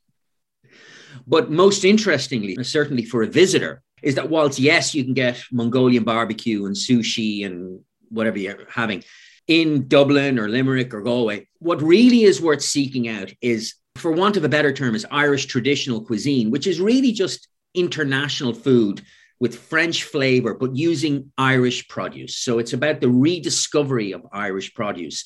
But 1.26 1.50
most 1.50 1.86
interestingly, 1.86 2.62
certainly 2.64 3.06
for 3.06 3.24
a 3.24 3.28
visitor, 3.28 3.82
is 4.02 4.16
that 4.16 4.30
whilst, 4.30 4.60
yes, 4.60 4.94
you 4.94 5.04
can 5.04 5.14
get 5.14 5.42
Mongolian 5.52 6.04
barbecue 6.04 6.66
and 6.66 6.76
sushi 6.76 7.46
and 7.46 7.80
whatever 8.10 8.38
you're 8.38 8.68
having 8.70 9.04
in 9.48 9.88
Dublin 9.88 10.38
or 10.38 10.50
Limerick 10.50 10.94
or 10.94 11.02
Galway, 11.02 11.48
what 11.60 11.82
really 11.82 12.24
is 12.24 12.42
worth 12.42 12.62
seeking 12.62 13.08
out 13.08 13.32
is, 13.42 13.76
for 13.96 14.12
want 14.12 14.38
of 14.38 14.44
a 14.44 14.50
better 14.50 14.74
term, 14.74 14.94
is 14.94 15.06
Irish 15.10 15.46
traditional 15.46 16.04
cuisine, 16.04 16.52
which 16.52 16.68
is 16.68 16.80
really 16.82 17.12
just 17.12 17.48
international 17.74 18.54
food 18.54 19.02
with 19.40 19.58
French 19.58 20.04
flavor, 20.04 20.54
but 20.54 20.76
using 20.76 21.32
Irish 21.38 21.88
produce. 21.88 22.38
So 22.38 22.60
it's 22.60 22.74
about 22.74 23.02
the 23.02 23.10
rediscovery 23.10 24.12
of 24.14 24.26
Irish 24.32 24.74
produce. 24.74 25.24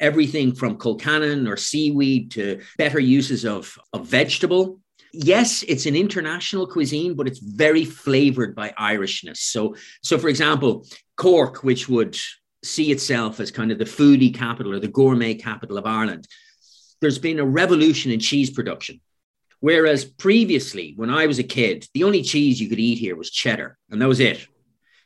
Everything 0.00 0.54
from 0.54 0.76
colcannon 0.76 1.48
or 1.48 1.56
seaweed 1.56 2.32
to 2.32 2.60
better 2.76 3.00
uses 3.00 3.44
of, 3.44 3.76
of 3.92 4.06
vegetable. 4.06 4.80
Yes, 5.12 5.62
it's 5.68 5.86
an 5.86 5.94
international 5.94 6.66
cuisine, 6.66 7.14
but 7.14 7.28
it's 7.28 7.38
very 7.38 7.84
flavored 7.84 8.54
by 8.54 8.74
Irishness. 8.78 9.38
So, 9.38 9.76
so 10.02 10.18
for 10.18 10.28
example, 10.28 10.86
Cork, 11.16 11.62
which 11.62 11.88
would 11.88 12.18
see 12.64 12.90
itself 12.90 13.38
as 13.40 13.50
kind 13.50 13.70
of 13.70 13.78
the 13.78 13.84
foodie 13.84 14.34
capital 14.34 14.72
or 14.72 14.80
the 14.80 14.88
gourmet 14.88 15.34
capital 15.34 15.78
of 15.78 15.86
Ireland, 15.86 16.26
there's 17.00 17.18
been 17.18 17.38
a 17.38 17.44
revolution 17.44 18.10
in 18.10 18.18
cheese 18.18 18.50
production. 18.50 19.00
Whereas 19.64 20.04
previously, 20.04 20.92
when 20.94 21.08
I 21.08 21.26
was 21.26 21.38
a 21.38 21.42
kid, 21.42 21.88
the 21.94 22.04
only 22.04 22.22
cheese 22.22 22.60
you 22.60 22.68
could 22.68 22.78
eat 22.78 22.98
here 22.98 23.16
was 23.16 23.30
cheddar, 23.30 23.78
and 23.88 23.98
that 24.02 24.08
was 24.08 24.20
it. 24.20 24.46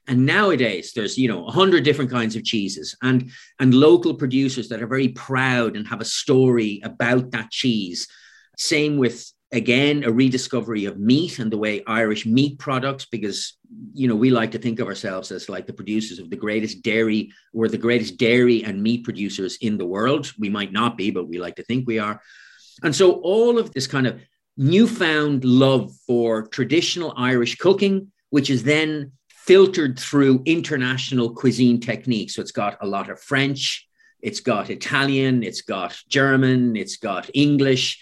And 0.09 0.27
nowadays, 0.27 0.95
there's 0.97 1.17
you 1.17 1.29
know 1.29 1.47
a 1.47 1.53
hundred 1.53 1.85
different 1.85 2.11
kinds 2.11 2.35
of 2.35 2.43
cheeses, 2.43 2.97
and 3.01 3.31
and 3.61 3.73
local 3.73 4.15
producers 4.15 4.69
that 4.71 4.83
are 4.83 4.89
very 4.89 5.11
proud 5.11 5.77
and 5.77 5.87
have 5.87 6.01
a 6.01 6.05
story 6.05 6.81
about 6.83 7.31
that 7.31 7.53
cheese. 7.53 8.09
Same 8.57 8.97
with 8.97 9.33
again 9.53 10.03
a 10.03 10.11
rediscovery 10.11 10.87
of 10.87 10.99
meat 10.99 11.39
and 11.39 11.53
the 11.53 11.57
way 11.57 11.85
irish 11.87 12.27
meat 12.27 12.59
products 12.59 13.07
because 13.07 13.57
you 13.95 14.09
know 14.09 14.17
we 14.17 14.31
like 14.31 14.51
to 14.51 14.59
think 14.59 14.81
of 14.81 14.89
ourselves 14.89 15.31
as 15.31 15.49
like 15.49 15.69
the 15.69 15.73
producers 15.81 16.19
of 16.19 16.29
the 16.29 16.37
greatest 16.45 16.83
dairy 16.83 17.31
we're 17.55 17.69
the 17.69 17.87
greatest 17.87 18.19
dairy 18.19 18.63
and 18.65 18.83
meat 18.83 19.05
producers 19.05 19.57
in 19.63 19.79
the 19.79 19.87
world 19.87 20.31
we 20.39 20.51
might 20.51 20.71
not 20.71 20.99
be 20.99 21.11
but 21.11 21.29
we 21.29 21.39
like 21.39 21.57
to 21.57 21.63
think 21.63 21.87
we 21.87 21.99
are 21.99 22.21
and 22.83 22.95
so 22.95 23.13
all 23.23 23.59
of 23.59 23.73
this 23.73 23.87
kind 23.87 24.07
of 24.07 24.21
newfound 24.59 25.45
love 25.45 25.91
for 26.07 26.47
traditional 26.49 27.15
irish 27.17 27.57
cooking 27.57 28.11
which 28.31 28.51
is 28.51 28.63
then 28.65 29.13
filtered 29.29 29.99
through 29.99 30.43
international 30.45 31.35
cuisine 31.35 31.81
techniques 31.81 32.35
so 32.35 32.43
it's 32.43 32.53
got 32.53 32.77
a 32.83 32.87
lot 32.87 33.09
of 33.09 33.19
french 33.21 33.89
it's 34.21 34.41
got 34.41 34.69
italian 34.69 35.43
it's 35.43 35.63
got 35.63 35.97
german 36.09 36.77
it's 36.77 36.97
got 36.97 37.31
english 37.33 37.99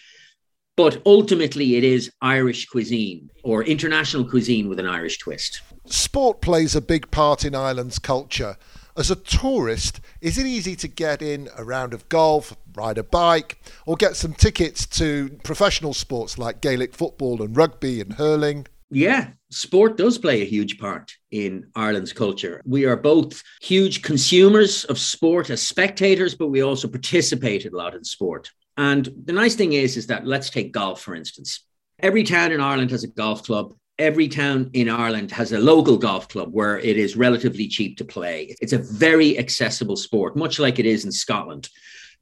but 0.77 1.01
ultimately, 1.07 1.77
it 1.77 1.85
is 1.85 2.13
Irish 2.21 2.67
cuisine 2.67 3.31
or 3.43 3.65
international 3.65 4.25
cuisine 4.29 4.69
with 4.69 4.79
an 4.79 4.87
Irish 4.87 5.19
twist. 5.19 5.63
Sport 5.87 6.43
plays 6.43 6.77
a 6.77 6.83
big 6.83 7.11
part 7.11 7.47
in 7.47 7.55
Ireland's 7.55 7.99
culture. 7.99 8.57
As 8.99 9.11
a 9.11 9.17
tourist, 9.17 10.01
is 10.23 10.39
it 10.39 10.47
easy 10.47 10.75
to 10.77 10.89
get 10.89 11.21
in 11.21 11.51
a 11.55 11.63
round 11.63 11.93
of 11.93 12.09
golf, 12.09 12.57
ride 12.75 12.97
a 12.97 13.03
bike, 13.03 13.59
or 13.85 13.95
get 13.95 14.17
some 14.17 14.33
tickets 14.33 14.87
to 14.87 15.39
professional 15.45 15.93
sports 15.93 16.39
like 16.39 16.63
Gaelic 16.63 16.95
football 16.95 17.43
and 17.43 17.55
rugby 17.55 18.01
and 18.01 18.15
hurling? 18.15 18.67
Yeah, 18.89 19.33
sport 19.51 19.99
does 19.99 20.17
play 20.17 20.41
a 20.41 20.47
huge 20.47 20.79
part 20.79 21.13
in 21.31 21.67
Ireland's 21.75 22.15
culture. 22.15 22.63
We 22.65 22.87
are 22.87 22.97
both 22.97 23.43
huge 23.61 24.01
consumers 24.01 24.85
of 24.87 24.99
sport 24.99 25.51
as 25.51 25.61
spectators, 25.61 26.35
but 26.35 26.49
we 26.49 26.63
also 26.63 26.89
participate 26.89 27.67
a 27.67 27.77
lot 27.77 27.95
in 27.95 28.03
sport. 28.03 28.51
And 28.79 29.07
the 29.25 29.35
nice 29.35 29.57
thing 29.57 29.75
is, 29.75 29.99
is 29.99 30.07
that 30.07 30.27
let's 30.27 30.49
take 30.49 30.73
golf, 30.73 31.03
for 31.03 31.15
instance. 31.15 31.67
Every 31.99 32.23
town 32.23 32.51
in 32.51 32.63
Ireland 32.63 32.93
has 32.93 33.05
a 33.05 33.09
golf 33.09 33.43
club. 33.43 33.75
Every 33.99 34.29
town 34.29 34.71
in 34.75 34.91
Ireland 34.91 35.31
has 35.33 35.53
a 35.53 35.59
local 35.59 35.97
golf 35.97 36.29
club 36.29 36.53
where 36.53 36.79
it 36.79 36.99
is 36.99 37.17
relatively 37.17 37.67
cheap 37.67 37.97
to 37.97 38.05
play. 38.05 38.55
It's 38.61 38.75
a 38.75 38.79
very 38.79 39.39
accessible 39.39 39.97
sport, 39.97 40.37
much 40.37 40.59
like 40.59 40.79
it 40.79 40.85
is 40.85 41.07
in 41.07 41.13
Scotland 41.13 41.71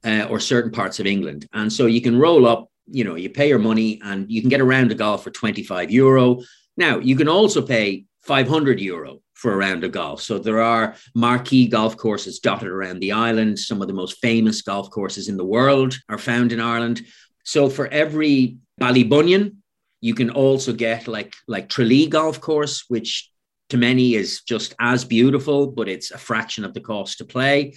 uh, 0.05 0.27
or 0.29 0.39
certain 0.39 0.71
parts 0.71 0.99
of 0.99 1.05
England. 1.05 1.47
And 1.51 1.71
so 1.71 1.85
you 1.85 2.01
can 2.01 2.17
roll 2.17 2.47
up, 2.47 2.69
you 2.87 3.03
know, 3.03 3.15
you 3.15 3.29
pay 3.29 3.49
your 3.49 3.59
money 3.59 3.99
and 4.03 4.31
you 4.31 4.39
can 4.39 4.49
get 4.49 4.61
a 4.61 4.65
round 4.65 4.91
of 4.91 4.99
golf 4.99 5.23
for 5.23 5.31
25 5.31 5.91
euro. 5.91 6.41
Now, 6.77 6.99
you 6.99 7.17
can 7.17 7.27
also 7.27 7.61
pay 7.61 8.05
500 8.23 8.79
euro 8.79 9.19
for 9.33 9.51
a 9.51 9.57
round 9.57 9.83
of 9.83 9.91
golf. 9.91 10.21
So 10.21 10.39
there 10.39 10.61
are 10.61 10.95
marquee 11.13 11.67
golf 11.67 11.97
courses 11.97 12.39
dotted 12.39 12.69
around 12.69 12.99
the 12.99 13.11
island. 13.11 13.59
Some 13.59 13.81
of 13.81 13.87
the 13.87 13.93
most 13.93 14.19
famous 14.21 14.61
golf 14.61 14.89
courses 14.89 15.27
in 15.27 15.35
the 15.35 15.45
world 15.45 15.97
are 16.07 16.17
found 16.17 16.51
in 16.51 16.61
Ireland. 16.61 17.01
So 17.43 17.69
for 17.69 17.87
every 17.87 18.57
Ballybunion, 18.79 19.57
you 20.01 20.13
can 20.13 20.29
also 20.29 20.73
get 20.73 21.07
like 21.07 21.33
like 21.47 21.69
Tralee 21.69 22.07
Golf 22.07 22.41
Course, 22.41 22.85
which 22.87 23.31
to 23.69 23.77
many 23.77 24.13
is 24.13 24.41
just 24.41 24.75
as 24.79 25.03
beautiful, 25.03 25.67
but 25.67 25.89
it's 25.89 26.11
a 26.11 26.17
fraction 26.17 26.63
of 26.63 26.73
the 26.73 26.81
cost 26.81 27.17
to 27.17 27.25
play. 27.25 27.73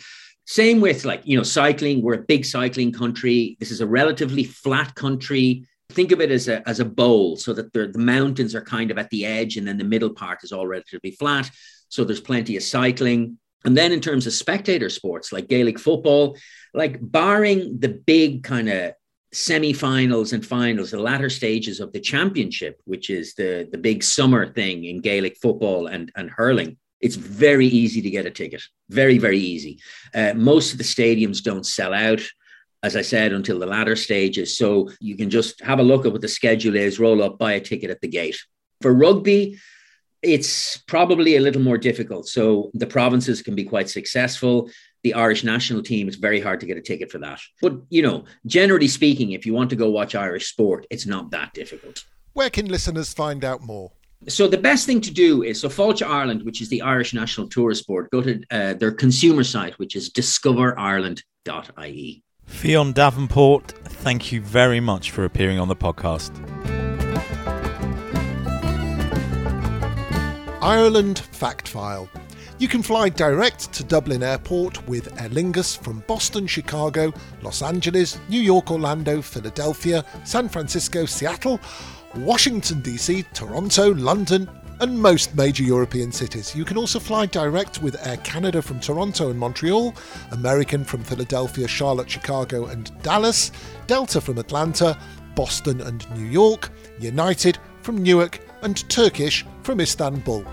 Same 0.46 0.80
with 0.80 1.04
like, 1.04 1.22
you 1.24 1.36
know, 1.36 1.42
cycling. 1.42 2.02
We're 2.02 2.14
a 2.14 2.24
big 2.26 2.44
cycling 2.44 2.92
country. 2.92 3.56
This 3.60 3.70
is 3.70 3.80
a 3.80 3.86
relatively 3.86 4.44
flat 4.44 4.94
country 4.94 5.66
think 5.92 6.12
of 6.12 6.20
it 6.20 6.30
as 6.30 6.48
a, 6.48 6.66
as 6.68 6.80
a 6.80 6.84
bowl 6.84 7.36
so 7.36 7.52
that 7.54 7.72
the, 7.72 7.88
the 7.88 7.98
mountains 7.98 8.54
are 8.54 8.62
kind 8.62 8.90
of 8.90 8.98
at 8.98 9.10
the 9.10 9.24
edge 9.24 9.56
and 9.56 9.66
then 9.66 9.78
the 9.78 9.84
middle 9.84 10.10
part 10.10 10.44
is 10.44 10.52
all 10.52 10.66
relatively 10.66 11.12
flat. 11.12 11.50
So 11.88 12.04
there's 12.04 12.20
plenty 12.20 12.56
of 12.56 12.62
cycling. 12.62 13.38
And 13.64 13.76
then 13.76 13.92
in 13.92 14.00
terms 14.00 14.26
of 14.26 14.32
spectator 14.32 14.90
sports 14.90 15.32
like 15.32 15.48
Gaelic 15.48 15.78
football, 15.78 16.36
like 16.74 16.98
barring 17.00 17.80
the 17.80 17.88
big 17.88 18.44
kind 18.44 18.68
of 18.68 18.92
semi-finals 19.32 20.32
and 20.32 20.44
finals, 20.44 20.90
the 20.90 21.00
latter 21.00 21.30
stages 21.30 21.80
of 21.80 21.92
the 21.92 22.00
championship, 22.00 22.80
which 22.84 23.10
is 23.10 23.34
the, 23.34 23.68
the 23.70 23.78
big 23.78 24.02
summer 24.02 24.52
thing 24.52 24.84
in 24.84 25.00
Gaelic 25.00 25.36
football 25.36 25.86
and, 25.86 26.10
and 26.16 26.30
hurling, 26.30 26.76
it's 27.00 27.16
very 27.16 27.66
easy 27.66 28.02
to 28.02 28.10
get 28.10 28.26
a 28.26 28.30
ticket. 28.30 28.62
Very, 28.88 29.18
very 29.18 29.38
easy. 29.38 29.80
Uh, 30.14 30.32
most 30.34 30.72
of 30.72 30.78
the 30.78 30.84
stadiums 30.84 31.42
don't 31.42 31.66
sell 31.66 31.94
out 31.94 32.22
as 32.82 32.96
I 32.96 33.02
said, 33.02 33.32
until 33.32 33.58
the 33.58 33.66
latter 33.66 33.96
stages. 33.96 34.56
So 34.56 34.90
you 35.00 35.16
can 35.16 35.30
just 35.30 35.60
have 35.62 35.80
a 35.80 35.82
look 35.82 36.06
at 36.06 36.12
what 36.12 36.20
the 36.20 36.28
schedule 36.28 36.76
is, 36.76 37.00
roll 37.00 37.22
up, 37.22 37.38
buy 37.38 37.54
a 37.54 37.60
ticket 37.60 37.90
at 37.90 38.00
the 38.00 38.08
gate. 38.08 38.38
For 38.80 38.94
rugby, 38.94 39.58
it's 40.22 40.76
probably 40.76 41.36
a 41.36 41.40
little 41.40 41.62
more 41.62 41.78
difficult. 41.78 42.28
So 42.28 42.70
the 42.74 42.86
provinces 42.86 43.42
can 43.42 43.54
be 43.54 43.64
quite 43.64 43.88
successful. 43.88 44.70
The 45.08 45.14
Irish 45.14 45.42
national 45.42 45.82
team, 45.82 46.06
it's 46.06 46.18
very 46.18 46.38
hard 46.38 46.60
to 46.60 46.66
get 46.66 46.76
a 46.76 46.82
ticket 46.82 47.10
for 47.10 47.16
that. 47.20 47.40
But, 47.62 47.80
you 47.88 48.02
know, 48.02 48.26
generally 48.44 48.88
speaking, 48.88 49.32
if 49.32 49.46
you 49.46 49.54
want 49.54 49.70
to 49.70 49.76
go 49.76 49.88
watch 49.88 50.14
Irish 50.14 50.50
sport, 50.50 50.86
it's 50.90 51.06
not 51.06 51.30
that 51.30 51.54
difficult. 51.54 52.04
Where 52.34 52.50
can 52.50 52.66
listeners 52.66 53.14
find 53.14 53.42
out 53.42 53.62
more? 53.62 53.92
So 54.28 54.48
the 54.48 54.58
best 54.58 54.84
thing 54.84 55.00
to 55.00 55.10
do 55.10 55.44
is 55.44 55.62
so 55.62 55.70
Fáilte 55.70 56.06
Ireland, 56.06 56.42
which 56.42 56.60
is 56.60 56.68
the 56.68 56.82
Irish 56.82 57.14
National 57.14 57.48
Tourist 57.48 57.86
Board, 57.86 58.08
go 58.12 58.20
to 58.20 58.42
uh, 58.50 58.74
their 58.74 58.92
consumer 58.92 59.44
site, 59.44 59.78
which 59.78 59.96
is 59.96 60.10
discoverireland.ie. 60.10 62.22
Fionn 62.44 62.92
Davenport, 62.92 63.72
thank 63.86 64.30
you 64.30 64.42
very 64.42 64.80
much 64.80 65.10
for 65.10 65.24
appearing 65.24 65.58
on 65.58 65.68
the 65.68 65.76
podcast. 65.76 66.34
Ireland 70.60 71.20
Fact 71.20 71.66
File. 71.66 72.10
You 72.58 72.66
can 72.66 72.82
fly 72.82 73.08
direct 73.08 73.72
to 73.74 73.84
Dublin 73.84 74.24
Airport 74.24 74.88
with 74.88 75.12
Aer 75.20 75.28
Lingus 75.28 75.78
from 75.78 76.02
Boston, 76.08 76.44
Chicago, 76.44 77.12
Los 77.40 77.62
Angeles, 77.62 78.18
New 78.28 78.40
York, 78.40 78.72
Orlando, 78.72 79.22
Philadelphia, 79.22 80.04
San 80.24 80.48
Francisco, 80.48 81.06
Seattle, 81.06 81.60
Washington, 82.16 82.80
D.C., 82.80 83.24
Toronto, 83.32 83.94
London, 83.94 84.50
and 84.80 85.00
most 85.00 85.36
major 85.36 85.62
European 85.62 86.10
cities. 86.10 86.52
You 86.52 86.64
can 86.64 86.76
also 86.76 86.98
fly 86.98 87.26
direct 87.26 87.80
with 87.80 88.04
Air 88.04 88.16
Canada 88.18 88.60
from 88.60 88.80
Toronto 88.80 89.30
and 89.30 89.38
Montreal, 89.38 89.94
American 90.32 90.82
from 90.82 91.04
Philadelphia, 91.04 91.68
Charlotte, 91.68 92.10
Chicago, 92.10 92.66
and 92.66 92.90
Dallas, 93.02 93.52
Delta 93.86 94.20
from 94.20 94.36
Atlanta, 94.36 94.98
Boston, 95.36 95.80
and 95.82 96.10
New 96.16 96.26
York, 96.26 96.70
United 96.98 97.58
from 97.82 98.02
Newark, 98.02 98.40
and 98.62 98.88
Turkish 98.88 99.46
from 99.62 99.80
Istanbul. 99.80 100.44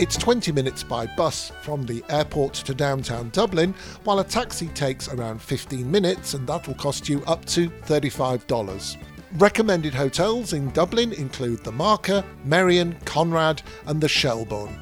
It's 0.00 0.16
20 0.16 0.50
minutes 0.52 0.82
by 0.82 1.04
bus 1.14 1.52
from 1.60 1.84
the 1.84 2.02
airport 2.08 2.54
to 2.54 2.72
downtown 2.72 3.28
Dublin, 3.34 3.74
while 4.04 4.20
a 4.20 4.24
taxi 4.24 4.68
takes 4.68 5.08
around 5.08 5.42
15 5.42 5.90
minutes, 5.90 6.32
and 6.32 6.46
that 6.46 6.66
will 6.66 6.74
cost 6.76 7.06
you 7.06 7.22
up 7.26 7.44
to 7.44 7.68
$35. 7.68 8.96
Recommended 9.36 9.92
hotels 9.92 10.54
in 10.54 10.70
Dublin 10.70 11.12
include 11.12 11.62
the 11.64 11.72
Marker, 11.72 12.24
Merrion, 12.46 12.96
Conrad, 13.04 13.60
and 13.88 14.00
the 14.00 14.08
Shelbourne. 14.08 14.74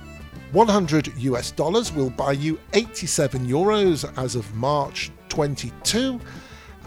100 0.53 1.13
US 1.17 1.51
dollars 1.51 1.93
will 1.93 2.11
buy 2.11 2.31
you 2.31 2.57
87 2.73 3.45
euros 3.45 4.09
as 4.17 4.37
of 4.37 4.55
March 4.55 5.11
22. 5.31 6.21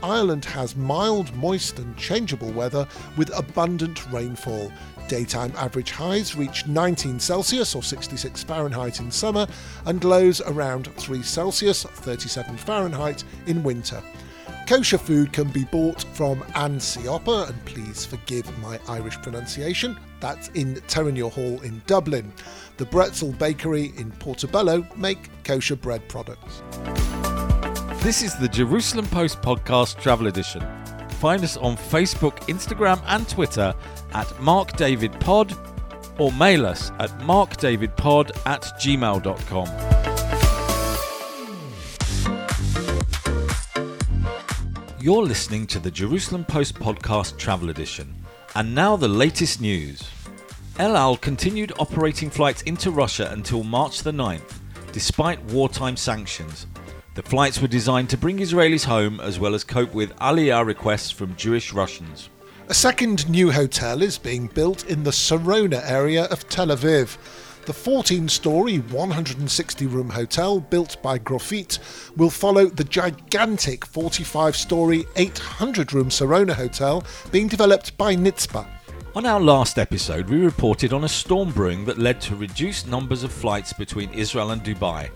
Ireland 0.01 0.45
has 0.45 0.77
mild, 0.77 1.35
moist, 1.35 1.79
and 1.79 1.97
changeable 1.97 2.51
weather 2.53 2.87
with 3.17 3.37
abundant 3.37 4.09
rainfall. 4.09 4.71
Daytime 5.11 5.51
average 5.57 5.91
highs 5.91 6.37
reach 6.37 6.65
19 6.67 7.19
Celsius 7.19 7.75
or 7.75 7.83
66 7.83 8.45
Fahrenheit 8.45 9.01
in 9.01 9.11
summer, 9.11 9.45
and 9.85 10.01
lows 10.05 10.39
around 10.39 10.87
3 10.95 11.21
Celsius, 11.21 11.83
37 11.83 12.55
Fahrenheit 12.55 13.25
in 13.45 13.61
winter. 13.61 14.01
Kosher 14.69 14.97
food 14.97 15.33
can 15.33 15.49
be 15.49 15.65
bought 15.65 16.05
from 16.13 16.41
An 16.55 16.77
Siopa, 16.77 17.49
and 17.49 17.65
please 17.65 18.05
forgive 18.05 18.57
my 18.59 18.79
Irish 18.87 19.17
pronunciation. 19.17 19.99
That's 20.21 20.47
in 20.49 20.75
Terenure 20.87 21.29
Hall 21.29 21.59
in 21.59 21.81
Dublin. 21.87 22.31
The 22.77 22.85
Bretzel 22.85 23.37
Bakery 23.37 23.91
in 23.97 24.11
Portobello 24.13 24.87
make 24.95 25.29
kosher 25.43 25.75
bread 25.75 26.07
products. 26.07 26.61
This 28.01 28.23
is 28.23 28.33
the 28.35 28.47
Jerusalem 28.47 29.07
Post 29.07 29.41
Podcast 29.41 29.99
Travel 29.99 30.27
Edition. 30.27 30.80
Find 31.21 31.43
us 31.43 31.55
on 31.55 31.77
Facebook, 31.77 32.35
Instagram, 32.47 32.99
and 33.05 33.29
Twitter 33.29 33.75
at 34.13 34.25
MarkDavidPod 34.39 36.19
or 36.19 36.31
mail 36.31 36.65
us 36.65 36.89
at 36.97 37.11
markdavidpod 37.19 38.31
at 38.47 38.63
gmail.com. 38.81 39.67
You're 44.99 45.21
listening 45.21 45.67
to 45.67 45.77
the 45.77 45.91
Jerusalem 45.91 46.43
Post 46.43 46.79
Podcast 46.79 47.37
Travel 47.37 47.69
Edition. 47.69 48.15
And 48.55 48.73
now 48.73 48.95
the 48.95 49.07
latest 49.07 49.61
news. 49.61 50.09
El 50.79 50.97
Al 50.97 51.17
continued 51.17 51.71
operating 51.77 52.31
flights 52.31 52.63
into 52.63 52.89
Russia 52.89 53.29
until 53.31 53.63
March 53.63 54.01
the 54.01 54.11
9th, 54.11 54.55
despite 54.91 55.39
wartime 55.43 55.97
sanctions. 55.97 56.65
The 57.13 57.23
flights 57.23 57.61
were 57.61 57.67
designed 57.67 58.09
to 58.11 58.17
bring 58.17 58.37
Israelis 58.37 58.85
home 58.85 59.19
as 59.19 59.37
well 59.37 59.53
as 59.53 59.65
cope 59.65 59.93
with 59.93 60.15
Aliyah 60.19 60.65
requests 60.65 61.11
from 61.11 61.35
Jewish 61.35 61.73
Russians. 61.73 62.29
A 62.69 62.73
second 62.73 63.29
new 63.29 63.51
hotel 63.51 64.01
is 64.01 64.17
being 64.17 64.47
built 64.47 64.85
in 64.85 65.03
the 65.03 65.11
Sarona 65.11 65.81
area 65.83 66.23
of 66.27 66.47
Tel 66.47 66.67
Aviv. 66.67 67.17
The 67.65 67.73
14 67.73 68.29
story, 68.29 68.77
160 68.77 69.87
room 69.87 70.09
hotel 70.09 70.61
built 70.61 71.01
by 71.03 71.19
Grofit 71.19 71.79
will 72.15 72.29
follow 72.29 72.67
the 72.67 72.85
gigantic 72.85 73.85
45 73.85 74.55
story, 74.55 75.05
800 75.17 75.91
room 75.91 76.07
Sarona 76.07 76.53
hotel 76.53 77.03
being 77.29 77.49
developed 77.49 77.97
by 77.97 78.15
Nitsba. 78.15 78.65
On 79.15 79.25
our 79.25 79.41
last 79.41 79.77
episode, 79.77 80.29
we 80.29 80.37
reported 80.37 80.93
on 80.93 81.03
a 81.03 81.09
storm 81.09 81.51
brewing 81.51 81.83
that 81.83 81.97
led 81.97 82.21
to 82.21 82.37
reduced 82.37 82.87
numbers 82.87 83.23
of 83.23 83.33
flights 83.33 83.73
between 83.73 84.13
Israel 84.13 84.51
and 84.51 84.63
Dubai. 84.63 85.09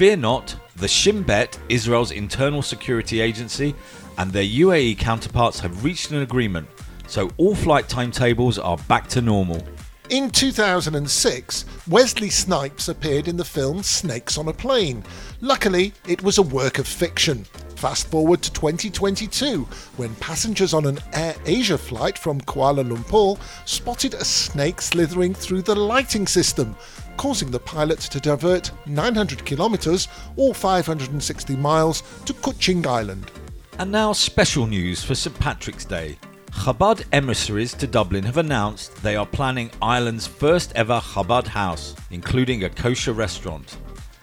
Fear 0.00 0.16
not, 0.16 0.56
the 0.76 0.88
Shin 0.88 1.22
Bet, 1.22 1.58
Israel's 1.68 2.10
internal 2.10 2.62
security 2.62 3.20
agency, 3.20 3.74
and 4.16 4.32
their 4.32 4.42
UAE 4.42 4.96
counterparts 4.96 5.60
have 5.60 5.84
reached 5.84 6.10
an 6.10 6.22
agreement, 6.22 6.66
so 7.06 7.30
all 7.36 7.54
flight 7.54 7.86
timetables 7.86 8.58
are 8.58 8.78
back 8.88 9.08
to 9.08 9.20
normal. 9.20 9.62
In 10.08 10.30
2006, 10.30 11.66
Wesley 11.86 12.30
Snipes 12.30 12.88
appeared 12.88 13.28
in 13.28 13.36
the 13.36 13.44
film 13.44 13.82
Snakes 13.82 14.38
on 14.38 14.48
a 14.48 14.54
Plane. 14.54 15.04
Luckily, 15.42 15.92
it 16.08 16.22
was 16.22 16.38
a 16.38 16.42
work 16.42 16.78
of 16.78 16.86
fiction. 16.86 17.44
Fast 17.80 18.08
forward 18.08 18.42
to 18.42 18.52
2022, 18.52 19.66
when 19.96 20.14
passengers 20.16 20.74
on 20.74 20.84
an 20.84 20.98
Air 21.14 21.34
Asia 21.46 21.78
flight 21.78 22.18
from 22.18 22.38
Kuala 22.42 22.86
Lumpur 22.86 23.40
spotted 23.64 24.12
a 24.12 24.22
snake 24.22 24.82
slithering 24.82 25.32
through 25.32 25.62
the 25.62 25.74
lighting 25.74 26.26
system, 26.26 26.76
causing 27.16 27.50
the 27.50 27.58
pilot 27.58 27.98
to 28.00 28.20
divert 28.20 28.70
900 28.84 29.46
kilometres 29.46 30.08
or 30.36 30.52
560 30.52 31.56
miles 31.56 32.02
to 32.26 32.34
Kuching 32.34 32.86
Island. 32.86 33.30
And 33.78 33.90
now, 33.90 34.12
special 34.12 34.66
news 34.66 35.02
for 35.02 35.14
St 35.14 35.38
Patrick's 35.40 35.86
Day. 35.86 36.18
Chabad 36.50 37.04
emissaries 37.12 37.72
to 37.72 37.86
Dublin 37.86 38.24
have 38.24 38.36
announced 38.36 38.94
they 38.96 39.16
are 39.16 39.24
planning 39.24 39.70
Ireland's 39.80 40.26
first 40.26 40.70
ever 40.74 41.00
Chabad 41.00 41.46
house, 41.46 41.96
including 42.10 42.64
a 42.64 42.68
kosher 42.68 43.14
restaurant. 43.14 43.78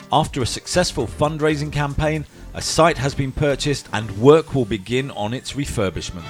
After 0.09 0.41
a 0.41 0.45
successful 0.45 1.05
fundraising 1.05 1.69
campaign, 1.69 2.25
a 2.53 2.61
site 2.61 2.97
has 2.97 3.13
been 3.13 3.33
purchased 3.33 3.89
and 3.91 4.09
work 4.17 4.55
will 4.55 4.63
begin 4.63 5.11
on 5.11 5.33
its 5.33 5.51
refurbishment. 5.51 6.23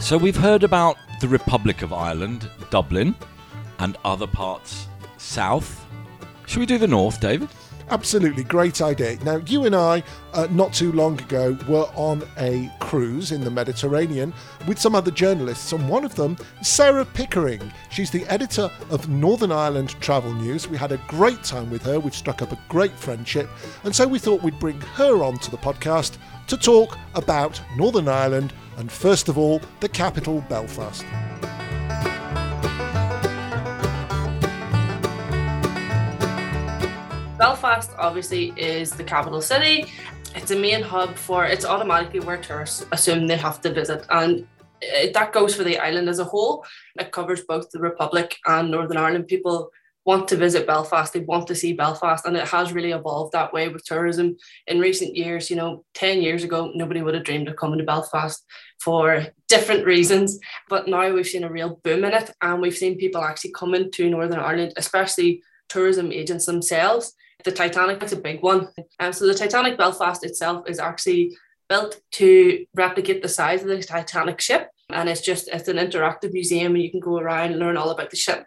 So 0.00 0.16
we've 0.16 0.36
heard 0.36 0.62
about 0.62 0.96
the 1.20 1.26
Republic 1.26 1.82
of 1.82 1.92
Ireland, 1.92 2.48
Dublin, 2.70 3.16
and 3.80 3.96
other 4.04 4.28
parts 4.28 4.86
south. 5.16 5.84
Should 6.46 6.60
we 6.60 6.66
do 6.66 6.78
the 6.78 6.86
north, 6.86 7.20
David? 7.20 7.48
Absolutely 7.90 8.44
great 8.44 8.82
idea. 8.82 9.16
Now, 9.24 9.36
you 9.46 9.64
and 9.64 9.74
I, 9.74 10.02
uh, 10.34 10.46
not 10.50 10.74
too 10.74 10.92
long 10.92 11.18
ago, 11.20 11.56
were 11.66 11.88
on 11.94 12.22
a 12.36 12.70
cruise 12.80 13.32
in 13.32 13.40
the 13.40 13.50
Mediterranean 13.50 14.34
with 14.66 14.78
some 14.78 14.94
other 14.94 15.10
journalists, 15.10 15.72
and 15.72 15.88
one 15.88 16.04
of 16.04 16.14
them 16.14 16.36
Sarah 16.62 17.06
Pickering. 17.06 17.72
She's 17.88 18.10
the 18.10 18.26
editor 18.26 18.70
of 18.90 19.08
Northern 19.08 19.52
Ireland 19.52 19.96
Travel 20.00 20.34
News. 20.34 20.68
We 20.68 20.76
had 20.76 20.92
a 20.92 21.00
great 21.08 21.42
time 21.42 21.70
with 21.70 21.82
her, 21.82 21.98
we've 21.98 22.14
struck 22.14 22.42
up 22.42 22.52
a 22.52 22.60
great 22.68 22.92
friendship, 22.92 23.48
and 23.84 23.96
so 23.96 24.06
we 24.06 24.18
thought 24.18 24.42
we'd 24.42 24.60
bring 24.60 24.80
her 24.80 25.22
onto 25.22 25.50
the 25.50 25.56
podcast 25.56 26.18
to 26.48 26.58
talk 26.58 26.98
about 27.14 27.60
Northern 27.76 28.08
Ireland 28.08 28.52
and, 28.76 28.92
first 28.92 29.28
of 29.28 29.38
all, 29.38 29.62
the 29.80 29.88
capital, 29.88 30.44
Belfast. 30.48 31.04
Belfast 37.38 37.92
obviously 37.98 38.52
is 38.56 38.90
the 38.90 39.04
capital 39.04 39.40
city. 39.40 39.86
It's 40.34 40.50
a 40.50 40.56
main 40.56 40.82
hub 40.82 41.16
for 41.16 41.46
it's 41.46 41.64
automatically 41.64 42.18
where 42.18 42.36
tourists 42.36 42.84
assume 42.90 43.28
they 43.28 43.36
have 43.36 43.60
to 43.60 43.72
visit 43.72 44.04
and 44.10 44.44
it, 44.80 45.14
that 45.14 45.32
goes 45.32 45.54
for 45.54 45.62
the 45.62 45.78
island 45.78 46.08
as 46.08 46.18
a 46.18 46.24
whole. 46.24 46.64
It 46.98 47.12
covers 47.12 47.42
both 47.42 47.70
the 47.70 47.78
Republic 47.78 48.36
and 48.46 48.72
Northern 48.72 48.96
Ireland. 48.96 49.28
People 49.28 49.70
want 50.04 50.26
to 50.28 50.36
visit 50.36 50.66
Belfast, 50.66 51.12
they 51.12 51.20
want 51.20 51.46
to 51.46 51.54
see 51.54 51.74
Belfast, 51.74 52.24
and 52.24 52.36
it 52.36 52.48
has 52.48 52.72
really 52.72 52.92
evolved 52.92 53.32
that 53.32 53.52
way 53.52 53.68
with 53.68 53.84
tourism 53.84 54.36
in 54.66 54.80
recent 54.80 55.14
years. 55.14 55.50
You 55.50 55.56
know, 55.56 55.84
10 55.94 56.22
years 56.22 56.44
ago, 56.44 56.72
nobody 56.74 57.02
would 57.02 57.14
have 57.14 57.24
dreamed 57.24 57.46
of 57.48 57.56
coming 57.56 57.78
to 57.78 57.84
Belfast 57.84 58.44
for 58.80 59.26
different 59.48 59.84
reasons, 59.84 60.38
but 60.68 60.88
now 60.88 61.12
we've 61.12 61.26
seen 61.26 61.44
a 61.44 61.52
real 61.52 61.78
boom 61.84 62.04
in 62.04 62.14
it, 62.14 62.30
and 62.40 62.62
we've 62.62 62.76
seen 62.76 62.96
people 62.96 63.22
actually 63.22 63.52
coming 63.52 63.90
to 63.92 64.08
Northern 64.08 64.40
Ireland, 64.40 64.72
especially 64.76 65.42
tourism 65.68 66.10
agents 66.10 66.46
themselves 66.46 67.14
the 67.44 67.52
Titanic 67.52 68.02
is 68.02 68.12
a 68.12 68.16
big 68.16 68.42
one. 68.42 68.68
Um, 69.00 69.12
so 69.12 69.26
the 69.26 69.34
Titanic 69.34 69.78
Belfast 69.78 70.24
itself 70.24 70.68
is 70.68 70.78
actually 70.78 71.36
built 71.68 72.00
to 72.12 72.66
replicate 72.74 73.22
the 73.22 73.28
size 73.28 73.62
of 73.62 73.68
the 73.68 73.82
Titanic 73.82 74.40
ship. 74.40 74.70
And 74.90 75.08
it's 75.08 75.20
just 75.20 75.48
it's 75.48 75.68
an 75.68 75.76
interactive 75.76 76.32
museum 76.32 76.74
and 76.74 76.82
you 76.82 76.90
can 76.90 77.00
go 77.00 77.18
around 77.18 77.50
and 77.50 77.60
learn 77.60 77.76
all 77.76 77.90
about 77.90 78.10
the 78.10 78.16
ship. 78.16 78.46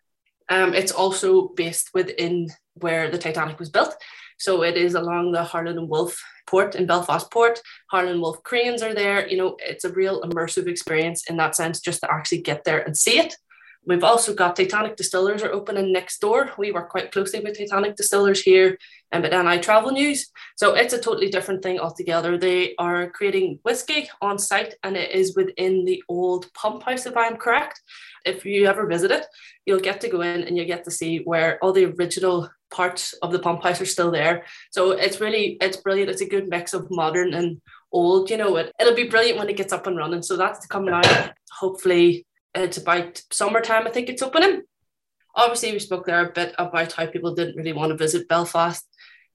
Um, 0.49 0.73
it's 0.73 0.91
also 0.91 1.49
based 1.49 1.91
within 1.93 2.49
where 2.73 3.09
the 3.09 3.17
Titanic 3.17 3.59
was 3.59 3.69
built. 3.69 3.95
So 4.37 4.63
it 4.63 4.75
is 4.75 4.95
along 4.95 5.31
the 5.31 5.43
Harland 5.43 5.77
and 5.77 5.87
Wolff 5.87 6.21
port 6.47 6.75
in 6.75 6.87
Belfast 6.87 7.29
Port. 7.31 7.61
Harland 7.91 8.13
and 8.13 8.21
Wolff 8.21 8.41
cranes 8.43 8.81
are 8.81 8.93
there. 8.93 9.27
You 9.27 9.37
know, 9.37 9.55
it's 9.59 9.85
a 9.85 9.93
real 9.93 10.21
immersive 10.23 10.67
experience 10.67 11.29
in 11.29 11.37
that 11.37 11.55
sense, 11.55 11.79
just 11.79 12.01
to 12.01 12.11
actually 12.11 12.41
get 12.41 12.63
there 12.63 12.79
and 12.79 12.97
see 12.97 13.19
it. 13.19 13.35
We've 13.83 14.03
also 14.03 14.35
got 14.35 14.55
Titanic 14.55 14.95
Distillers 14.95 15.41
are 15.41 15.51
opening 15.51 15.91
next 15.91 16.19
door. 16.19 16.51
We 16.57 16.71
work 16.71 16.89
quite 16.89 17.11
closely 17.11 17.39
with 17.39 17.57
Titanic 17.57 17.95
Distillers 17.95 18.41
here 18.41 18.77
and 19.11 19.25
at 19.25 19.43
NI 19.43 19.59
Travel 19.59 19.91
News. 19.91 20.29
So 20.55 20.75
it's 20.75 20.93
a 20.93 20.99
totally 20.99 21.29
different 21.29 21.63
thing 21.63 21.79
altogether. 21.79 22.37
They 22.37 22.75
are 22.77 23.09
creating 23.09 23.59
whiskey 23.63 24.07
on 24.21 24.37
site 24.37 24.75
and 24.83 24.95
it 24.95 25.11
is 25.11 25.35
within 25.35 25.85
the 25.85 26.03
old 26.07 26.53
pump 26.53 26.83
house, 26.83 27.07
if 27.07 27.17
I'm 27.17 27.37
correct. 27.37 27.81
If 28.23 28.45
you 28.45 28.67
ever 28.67 28.85
visit 28.85 29.09
it, 29.09 29.25
you'll 29.65 29.79
get 29.79 29.99
to 30.01 30.09
go 30.09 30.21
in 30.21 30.43
and 30.43 30.55
you 30.55 30.65
get 30.65 30.83
to 30.83 30.91
see 30.91 31.19
where 31.23 31.57
all 31.63 31.73
the 31.73 31.85
original 31.85 32.49
parts 32.69 33.13
of 33.23 33.31
the 33.31 33.39
pump 33.39 33.63
house 33.63 33.81
are 33.81 33.85
still 33.85 34.11
there. 34.11 34.45
So 34.69 34.91
it's 34.91 35.19
really, 35.19 35.57
it's 35.59 35.77
brilliant. 35.77 36.11
It's 36.11 36.21
a 36.21 36.29
good 36.29 36.47
mix 36.49 36.75
of 36.75 36.91
modern 36.91 37.33
and 37.33 37.59
old, 37.91 38.29
you 38.29 38.37
know, 38.37 38.57
it, 38.57 38.71
it'll 38.79 38.95
be 38.95 39.09
brilliant 39.09 39.39
when 39.39 39.49
it 39.49 39.57
gets 39.57 39.73
up 39.73 39.87
and 39.87 39.97
running. 39.97 40.21
So 40.21 40.37
that's 40.37 40.67
coming 40.67 40.93
out 40.93 41.33
hopefully 41.51 42.25
it's 42.55 42.77
about 42.77 43.21
summertime, 43.31 43.87
I 43.87 43.91
think 43.91 44.09
it's 44.09 44.21
opening. 44.21 44.63
Obviously, 45.35 45.71
we 45.71 45.79
spoke 45.79 46.05
there 46.05 46.25
a 46.25 46.31
bit 46.31 46.53
about 46.57 46.91
how 46.91 47.05
people 47.05 47.33
didn't 47.33 47.55
really 47.55 47.73
want 47.73 47.91
to 47.91 47.97
visit 47.97 48.27
Belfast 48.27 48.85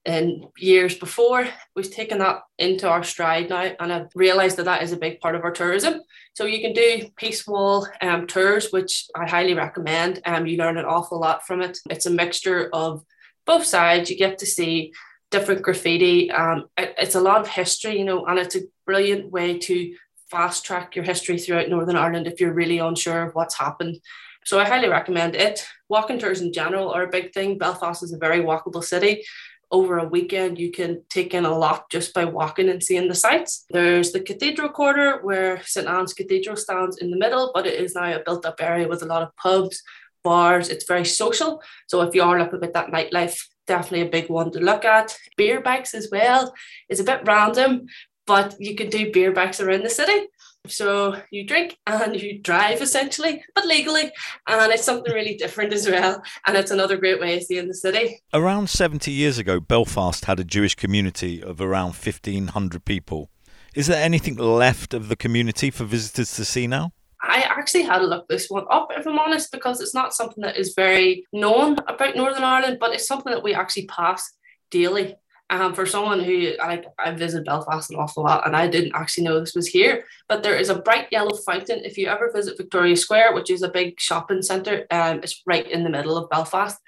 in 0.05 0.47
years 0.57 0.95
before. 0.97 1.49
We've 1.75 1.91
taken 1.91 2.19
that 2.19 2.43
into 2.59 2.89
our 2.89 3.03
stride 3.03 3.49
now, 3.49 3.73
and 3.81 3.93
I've 3.93 4.09
realised 4.15 4.57
that 4.59 4.67
that 4.67 4.83
is 4.83 4.93
a 4.93 4.99
big 4.99 5.21
part 5.21 5.35
of 5.35 5.43
our 5.43 5.51
tourism. 5.51 6.01
So 6.35 6.45
you 6.45 6.61
can 6.61 6.75
do 6.75 7.09
peace 7.17 7.47
wall 7.47 7.89
um, 8.01 8.27
tours, 8.27 8.71
which 8.71 9.07
I 9.15 9.29
highly 9.29 9.55
recommend. 9.55 10.21
Um, 10.25 10.47
you 10.47 10.59
learn 10.59 10.79
an 10.79 10.85
awful 10.85 11.19
lot 11.19 11.47
from 11.47 11.63
it. 11.63 11.79
It's 11.91 12.07
a 12.07 12.11
mixture 12.11 12.69
of 12.73 13.03
both 13.47 13.65
sides. 13.65 14.11
You 14.11 14.17
get 14.17 14.39
to 14.39 14.47
see 14.47 14.93
different 15.31 15.63
graffiti. 15.63 16.31
Um, 16.31 16.67
it, 16.77 16.95
it's 16.99 17.15
a 17.15 17.21
lot 17.21 17.41
of 17.41 17.49
history, 17.49 17.99
you 17.99 18.05
know, 18.05 18.27
and 18.27 18.39
it's 18.39 18.57
a 18.57 18.63
brilliant 18.85 19.33
way 19.33 19.59
to 19.59 19.95
fast 20.31 20.65
track 20.65 20.97
your 20.97 21.05
history 21.05 21.39
throughout 21.39 21.69
Northern 21.69 21.97
Ireland 21.97 22.27
if 22.27 22.41
you're 22.41 22.53
really 22.53 22.79
unsure 22.79 23.23
of 23.25 23.35
what's 23.35 23.59
happened. 23.59 23.99
So 24.45 24.61
I 24.61 24.65
highly 24.65 24.89
recommend 24.89 25.35
it. 25.35 25.67
Walking 25.89 26.19
tours 26.19 26.41
in 26.41 26.53
general 26.53 26.91
are 26.91 27.03
a 27.03 27.11
big 27.11 27.33
thing. 27.33 27.59
Belfast 27.59 28.03
is 28.03 28.13
a 28.13 28.19
very 28.19 28.41
walkable 28.41 28.85
city. 28.85 29.25
Over 29.73 29.99
a 29.99 30.07
weekend, 30.07 30.59
you 30.59 30.71
can 30.71 31.03
take 31.11 31.35
in 31.35 31.45
a 31.45 31.59
lot 31.59 31.91
just 31.91 32.15
by 32.15 32.25
walking 32.25 32.69
and 32.69 32.81
seeing 32.81 33.09
the 33.09 33.15
sights. 33.17 33.65
There's 33.71 34.13
the 34.13 34.21
Cathedral 34.21 34.69
Quarter, 34.69 35.21
where 35.23 35.61
St 35.65 35.89
Anne's 35.89 36.15
Cathedral 36.15 36.55
stands 36.57 36.99
in 36.99 37.11
the 37.11 37.17
middle, 37.17 37.51
but 37.53 37.67
it 37.67 37.81
is 37.81 37.97
now 37.97 38.15
a 38.15 38.23
built 38.23 38.47
up 38.47 38.61
area 38.61 38.87
with 38.87 39.03
a 39.03 39.07
lot 39.07 39.23
of 39.23 39.35
pubs, 39.37 39.83
bars. 40.23 40.69
It's 40.69 40.87
very 40.87 41.05
social. 41.05 41.61
So 41.89 42.03
if 42.03 42.15
you 42.15 42.23
are 42.23 42.39
looking 42.39 42.63
at 42.63 42.75
that 42.75 42.93
nightlife, 42.93 43.41
definitely 43.67 44.07
a 44.07 44.11
big 44.11 44.31
one 44.31 44.53
to 44.53 44.61
look 44.61 44.85
at. 44.85 45.19
Beer 45.37 45.61
bikes 45.61 45.95
as 45.95 46.09
well 46.13 46.55
is 46.89 47.01
a 47.01 47.05
bit 47.05 47.23
random, 47.25 47.87
but 48.27 48.57
you 48.59 48.75
can 48.75 48.91
do 48.91 49.13
beer 49.13 49.33
bikes 49.33 49.61
around 49.61 49.85
the 49.85 49.91
city. 49.91 50.27
So 50.69 51.21
you 51.31 51.47
drink 51.47 51.79
and 51.87 52.21
you 52.21 52.41
drive 52.41 52.83
essentially, 52.83 53.45
but 53.55 53.67
legally. 53.67 54.11
And 54.49 54.73
it's 54.73 54.85
something 54.85 55.13
really 55.13 55.37
different 55.37 55.73
as 55.73 55.89
well. 55.89 56.23
And 56.47 56.57
it's 56.57 56.71
another 56.71 56.97
great 56.97 57.21
way 57.21 57.37
of 57.37 57.45
seeing 57.45 57.69
the 57.69 57.75
city. 57.75 58.21
Around 58.33 58.69
70 58.69 59.11
years 59.11 59.39
ago, 59.39 59.61
Belfast 59.61 60.25
had 60.25 60.41
a 60.41 60.45
Jewish 60.45 60.75
community 60.75 61.43
of 61.43 61.61
around 61.61 61.95
1,500 61.95 62.85
people. 62.85 63.31
Is 63.75 63.87
there 63.87 64.03
anything 64.03 64.37
left 64.37 64.95
of 64.95 65.09
the 65.09 65.17
community 65.17 65.71
for 65.71 65.85
visitors 65.85 66.35
to 66.37 66.45
see 66.45 66.67
now? 66.67 66.93
I 67.23 67.41
actually 67.43 67.83
had 67.83 67.99
to 67.99 68.07
look 68.07 68.29
this 68.29 68.49
one 68.49 68.65
up, 68.71 68.89
if 68.97 69.07
I'm 69.07 69.19
honest, 69.19 69.51
because 69.53 69.81
it's 69.81 69.95
not 69.95 70.15
something 70.15 70.43
that 70.43 70.57
is 70.57 70.75
very 70.75 71.27
known 71.33 71.79
about 71.87 72.17
Northern 72.17 72.45
Ireland, 72.45 72.79
but 72.81 72.93
it's 72.93 73.07
something 73.07 73.33
that 73.33 73.43
we 73.43 73.55
actually 73.55 73.87
pass 73.87 74.33
daily 74.71 75.17
um, 75.51 75.75
for 75.75 75.87
someone 75.87 76.21
who 76.21 76.53
like 76.59 76.87
I 76.99 77.13
visited 77.13 77.47
Belfast 77.47 77.91
an 77.91 77.97
awful 77.97 78.25
lot 78.25 78.47
and 78.47 78.57
I 78.57 78.67
didn't 78.67 78.95
actually 78.95 79.25
know 79.25 79.39
this 79.39 79.55
was 79.55 79.69
here, 79.69 80.05
but 80.29 80.43
there 80.43 80.57
is 80.57 80.71
a 80.71 80.81
bright 80.81 81.09
yellow 81.13 81.37
fountain. 81.37 81.85
If 81.85 81.97
you 81.97 82.09
ever 82.09 82.31
visit 82.35 82.57
Victoria 82.57 82.97
Square, 82.97 83.35
which 83.35 83.51
is 83.51 83.63
a 83.63 83.69
big 83.69 84.01
shopping 84.01 84.43
centre, 84.43 84.87
um, 84.91 85.21
it's 85.23 85.43
right 85.47 85.69
in 85.71 85.85
the 85.85 85.91
middle 85.91 86.17
of 86.17 86.31
Belfast. 86.31 86.79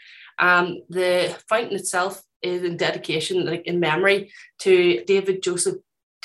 Um, 0.41 0.83
the 0.89 1.37
fountain 1.49 1.77
itself 1.77 2.23
is 2.43 2.63
in 2.63 2.77
dedication, 2.77 3.47
like 3.47 3.67
in 3.67 3.81
memory 3.81 4.33
to 4.61 5.05
David 5.05 5.43
Joseph 5.43 5.77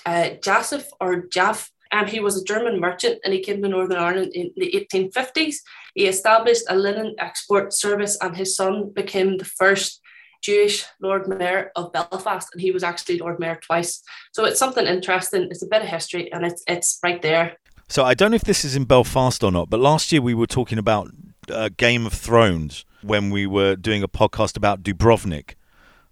uh, 0.06 0.32
Joseph 0.42 0.90
or 1.00 1.28
Jaff. 1.28 1.72
Um, 1.92 2.08
he 2.08 2.20
was 2.20 2.42
a 2.42 2.44
German 2.44 2.80
merchant 2.80 3.20
and 3.24 3.34
he 3.34 3.40
came 3.40 3.62
to 3.62 3.70
Northern 3.70 4.00
Ireland 4.00 4.32
in 4.34 4.52
the 4.58 4.88
1850s. 4.92 5.58
He 5.94 6.08
established 6.08 6.64
a 6.68 6.76
linen 6.76 7.16
export 7.20 7.72
service, 7.72 8.18
and 8.20 8.36
his 8.36 8.56
son 8.56 8.92
became 8.92 9.38
the 9.38 9.46
first 9.46 10.02
Jewish 10.44 10.86
Lord 11.02 11.28
Mayor 11.28 11.72
of 11.76 11.92
Belfast, 11.94 12.50
and 12.54 12.62
he 12.62 12.72
was 12.72 12.84
actually 12.84 13.18
Lord 13.18 13.40
Mayor 13.40 13.60
twice. 13.62 14.04
So 14.34 14.46
it's 14.46 14.60
something 14.60 14.86
interesting. 14.86 15.48
It's 15.50 15.64
a 15.64 15.68
bit 15.68 15.82
of 15.82 15.88
history, 15.88 16.32
and 16.32 16.46
it's 16.46 16.64
it's 16.68 17.00
right 17.02 17.22
there. 17.22 17.58
So 17.88 18.04
I 18.04 18.14
don't 18.14 18.32
know 18.32 18.36
if 18.36 18.44
this 18.44 18.66
is 18.66 18.76
in 18.76 18.86
Belfast 18.86 19.44
or 19.44 19.52
not, 19.52 19.70
but 19.70 19.80
last 19.80 20.12
year 20.12 20.22
we 20.22 20.34
were 20.34 20.48
talking 20.48 20.78
about 20.78 21.12
uh, 21.50 21.70
Game 21.76 22.06
of 22.06 22.14
Thrones 22.14 22.86
when 23.02 23.30
we 23.30 23.46
were 23.48 23.76
doing 23.76 24.04
a 24.04 24.08
podcast 24.08 24.58
about 24.58 24.84
Dubrovnik. 24.84 25.56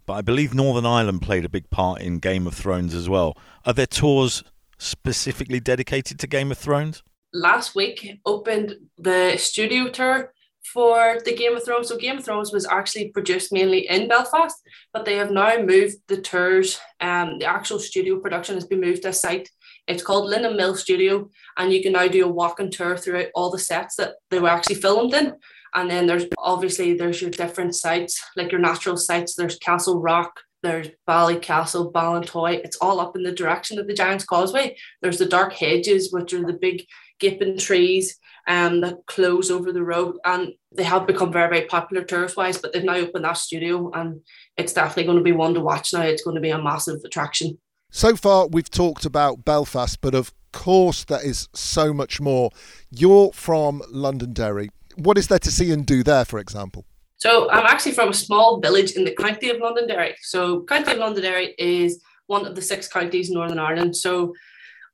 But 0.06 0.14
I 0.14 0.22
believe 0.22 0.54
Northern 0.54 0.86
Ireland 0.86 1.22
played 1.22 1.46
a 1.46 1.50
big 1.50 1.70
part 1.70 2.02
in 2.02 2.20
Game 2.20 2.48
of 2.48 2.54
Thrones 2.54 2.94
as 2.94 3.08
well. 3.08 3.38
Are 3.66 3.74
there 3.74 3.86
tours 3.86 4.44
specifically 4.78 5.60
dedicated 5.60 6.20
to 6.20 6.28
Game 6.28 6.52
of 6.52 6.58
Thrones? 6.58 7.04
Last 7.34 7.76
week 7.76 8.20
opened 8.26 8.76
the 8.98 9.38
studio 9.38 9.90
tour 9.90 10.34
for 10.64 11.20
the 11.26 11.36
Game 11.36 11.56
of 11.56 11.64
Thrones. 11.64 11.90
So 11.90 11.98
Game 11.98 12.18
of 12.18 12.26
Thrones 12.26 12.52
was 12.52 12.68
actually 12.68 13.10
produced 13.10 13.52
mainly 13.52 13.90
in 13.90 14.08
Belfast, 14.08 14.56
but 14.94 15.06
they 15.06 15.16
have 15.18 15.32
now 15.32 15.58
moved 15.58 15.98
the 16.08 16.18
tours. 16.18 16.80
Um, 17.00 17.40
the 17.40 17.46
actual 17.46 17.80
studio 17.80 18.20
production 18.20 18.56
has 18.56 18.66
been 18.66 18.82
moved 18.82 19.04
to 19.04 19.10
a 19.10 19.14
site. 19.14 19.50
It's 19.88 20.04
called 20.04 20.30
Linen 20.30 20.56
Mill 20.56 20.76
Studio, 20.76 21.30
and 21.58 21.74
you 21.74 21.82
can 21.82 21.94
now 21.94 22.08
do 22.08 22.26
a 22.26 22.32
walking 22.32 22.72
tour 22.72 22.96
throughout 22.96 23.28
all 23.36 23.50
the 23.50 23.60
sets 23.60 23.96
that 23.96 24.16
they 24.30 24.40
were 24.40 24.50
actually 24.50 24.76
filmed 24.76 25.14
in. 25.14 25.34
And 25.74 25.90
then 25.90 26.06
there's 26.06 26.26
obviously 26.38 26.94
there's 26.94 27.22
your 27.22 27.32
different 27.32 27.76
sites, 27.76 28.22
like 28.36 28.52
your 28.52 28.62
natural 28.62 28.98
sites. 28.98 29.36
There's 29.36 29.58
Castle 29.58 30.02
Rock, 30.02 30.40
there's 30.64 30.90
Ballycastle, 31.08 31.92
Ballintoy. 31.92 32.64
It's 32.64 32.78
all 32.78 33.00
up 33.00 33.16
in 33.16 33.24
the 33.24 33.32
direction 33.32 33.80
of 33.80 33.88
the 33.88 33.94
Giant's 33.94 34.26
Causeway. 34.26 34.78
There's 35.02 35.18
the 35.18 35.26
dark 35.26 35.54
hedges, 35.54 36.12
which 36.12 36.34
are 36.34 36.46
the 36.46 36.54
big 36.54 36.86
gaping 37.20 37.58
trees 37.58 38.18
um, 38.48 38.82
that 38.82 39.06
close 39.08 39.52
over 39.52 39.72
the 39.72 39.84
road. 39.84 40.18
And 40.26 40.54
they 40.76 40.84
have 40.84 41.08
become 41.08 41.32
very, 41.32 41.50
very 41.50 41.68
popular 41.68 42.04
tourist 42.04 42.38
wise, 42.38 42.58
but 42.58 42.74
they've 42.74 42.84
now 42.84 42.96
opened 42.96 43.26
that 43.26 43.38
studio 43.38 43.92
and 43.92 44.22
it's 44.58 44.74
definitely 44.74 45.06
going 45.06 45.18
to 45.18 45.24
be 45.24 45.32
one 45.32 45.54
to 45.54 45.60
watch 45.60 45.94
now. 45.94 46.02
It's 46.02 46.24
going 46.24 46.36
to 46.36 46.42
be 46.42 46.50
a 46.50 46.62
massive 46.62 47.00
attraction. 47.06 47.58
So 47.92 48.16
far, 48.16 48.48
we've 48.48 48.70
talked 48.70 49.06
about 49.06 49.44
Belfast, 49.44 50.00
but 50.00 50.16
of 50.16 50.34
course, 50.54 51.04
there 51.04 51.24
is 51.26 51.50
so 51.54 51.94
much 51.94 52.22
more. 52.22 52.52
You're 52.90 53.32
from 53.34 53.82
Londonderry. 53.90 54.70
What 54.96 55.18
is 55.18 55.28
there 55.28 55.40
to 55.40 55.52
see 55.52 55.72
and 55.72 55.86
do 55.86 56.04
there, 56.04 56.26
for 56.26 56.40
example? 56.40 56.86
So, 57.18 57.50
I'm 57.52 57.66
actually 57.66 57.92
from 57.92 58.10
a 58.10 58.14
small 58.14 58.60
village 58.60 58.94
in 58.94 59.04
the 59.04 59.14
county 59.14 59.50
of 59.50 59.58
Londonderry. 59.60 60.16
So, 60.22 60.64
County 60.64 60.94
of 60.94 60.98
Londonderry 60.98 61.54
is 61.60 62.02
one 62.28 62.48
of 62.48 62.56
the 62.56 62.62
six 62.62 62.88
counties 62.88 63.30
in 63.30 63.36
Northern 63.36 63.60
Ireland. 63.60 63.96
So, 63.96 64.34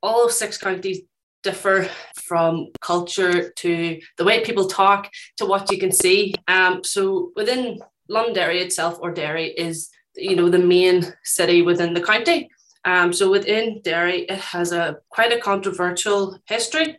all 0.03 0.27
six 0.29 0.57
counties 0.57 1.01
differ 1.43 1.89
from 2.23 2.67
culture 2.81 3.51
to 3.51 3.99
the 4.17 4.23
way 4.23 4.43
people 4.43 4.67
talk 4.67 5.09
to 5.37 5.45
what 5.45 5.71
you 5.71 5.77
can 5.77 5.91
see. 5.91 6.33
Um, 6.47 6.83
so 6.83 7.31
within 7.35 7.79
Londonderry 8.09 8.61
itself, 8.61 8.99
or 9.01 9.11
Derry, 9.11 9.47
is 9.51 9.89
you 10.15 10.35
know 10.35 10.49
the 10.49 10.59
main 10.59 11.05
city 11.23 11.61
within 11.61 11.93
the 11.93 12.01
county. 12.01 12.49
Um, 12.85 13.11
so 13.11 13.29
within 13.29 13.81
Derry, 13.83 14.21
it 14.21 14.39
has 14.39 14.71
a 14.71 14.97
quite 15.09 15.33
a 15.33 15.39
controversial 15.39 16.39
history, 16.47 16.97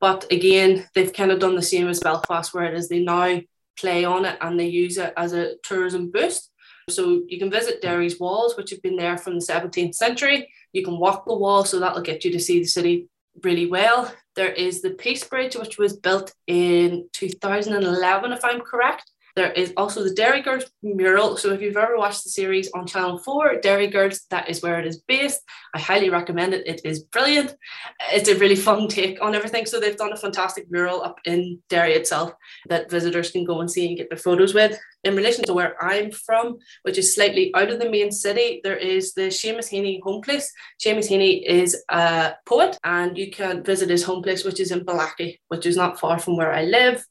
but 0.00 0.26
again, 0.30 0.86
they've 0.94 1.12
kind 1.12 1.30
of 1.30 1.40
done 1.40 1.54
the 1.54 1.62
same 1.62 1.88
as 1.88 2.00
Belfast, 2.00 2.52
where 2.52 2.64
it 2.64 2.74
is 2.74 2.88
they 2.88 3.00
now 3.00 3.40
play 3.78 4.04
on 4.04 4.24
it 4.24 4.38
and 4.40 4.58
they 4.58 4.66
use 4.66 4.96
it 4.96 5.12
as 5.16 5.32
a 5.32 5.56
tourism 5.62 6.10
boost. 6.10 6.50
So 6.88 7.22
you 7.28 7.38
can 7.38 7.50
visit 7.50 7.82
Derry's 7.82 8.20
walls, 8.20 8.56
which 8.56 8.70
have 8.70 8.80
been 8.80 8.96
there 8.96 9.18
from 9.18 9.34
the 9.34 9.44
17th 9.44 9.94
century. 9.94 10.48
You 10.72 10.84
can 10.84 10.98
walk 10.98 11.26
the 11.26 11.34
wall, 11.34 11.64
so 11.64 11.80
that'll 11.80 12.02
get 12.02 12.24
you 12.24 12.30
to 12.32 12.40
see 12.40 12.60
the 12.60 12.66
city 12.66 13.08
really 13.42 13.66
well. 13.66 14.12
There 14.34 14.52
is 14.52 14.82
the 14.82 14.90
Peace 14.90 15.24
Bridge, 15.24 15.56
which 15.56 15.78
was 15.78 15.96
built 15.96 16.32
in 16.46 17.08
2011, 17.12 18.32
if 18.32 18.44
I'm 18.44 18.60
correct. 18.60 19.10
There 19.36 19.52
is 19.52 19.74
also 19.76 20.02
the 20.02 20.14
Derry 20.14 20.40
Girls 20.40 20.64
mural. 20.82 21.36
So 21.36 21.52
if 21.52 21.60
you've 21.60 21.76
ever 21.76 21.98
watched 21.98 22.24
the 22.24 22.30
series 22.30 22.70
on 22.72 22.86
Channel 22.86 23.18
4, 23.18 23.60
Derry 23.60 23.86
Girls, 23.86 24.22
that 24.30 24.48
is 24.48 24.62
where 24.62 24.80
it 24.80 24.86
is 24.86 25.02
based. 25.02 25.42
I 25.74 25.78
highly 25.78 26.08
recommend 26.08 26.54
it. 26.54 26.66
It 26.66 26.80
is 26.84 27.00
brilliant. 27.00 27.54
It's 28.10 28.30
a 28.30 28.36
really 28.36 28.56
fun 28.56 28.88
take 28.88 29.20
on 29.20 29.34
everything. 29.34 29.66
So 29.66 29.78
they've 29.78 29.94
done 29.94 30.14
a 30.14 30.16
fantastic 30.16 30.70
mural 30.70 31.02
up 31.02 31.18
in 31.26 31.58
Derry 31.68 31.92
itself 31.92 32.32
that 32.70 32.90
visitors 32.90 33.30
can 33.30 33.44
go 33.44 33.60
and 33.60 33.70
see 33.70 33.86
and 33.88 33.98
get 33.98 34.08
their 34.08 34.18
photos 34.18 34.54
with. 34.54 34.78
In 35.04 35.14
relation 35.14 35.44
to 35.44 35.52
where 35.52 35.76
I'm 35.84 36.10
from, 36.10 36.56
which 36.82 36.96
is 36.96 37.14
slightly 37.14 37.54
out 37.54 37.70
of 37.70 37.78
the 37.78 37.90
main 37.90 38.10
city, 38.10 38.62
there 38.64 38.76
is 38.78 39.12
the 39.12 39.28
Seamus 39.28 39.70
Heaney 39.70 40.00
home 40.02 40.22
place. 40.22 40.50
Seamus 40.82 41.10
Heaney 41.10 41.44
is 41.46 41.76
a 41.90 42.32
poet 42.46 42.78
and 42.84 43.18
you 43.18 43.30
can 43.30 43.62
visit 43.62 43.90
his 43.90 44.02
home 44.02 44.22
place, 44.22 44.44
which 44.44 44.60
is 44.60 44.70
in 44.70 44.80
Bellaghy, 44.84 45.40
which 45.48 45.66
is 45.66 45.76
not 45.76 46.00
far 46.00 46.18
from 46.18 46.38
where 46.38 46.52
I 46.52 46.62
live. 46.64 47.04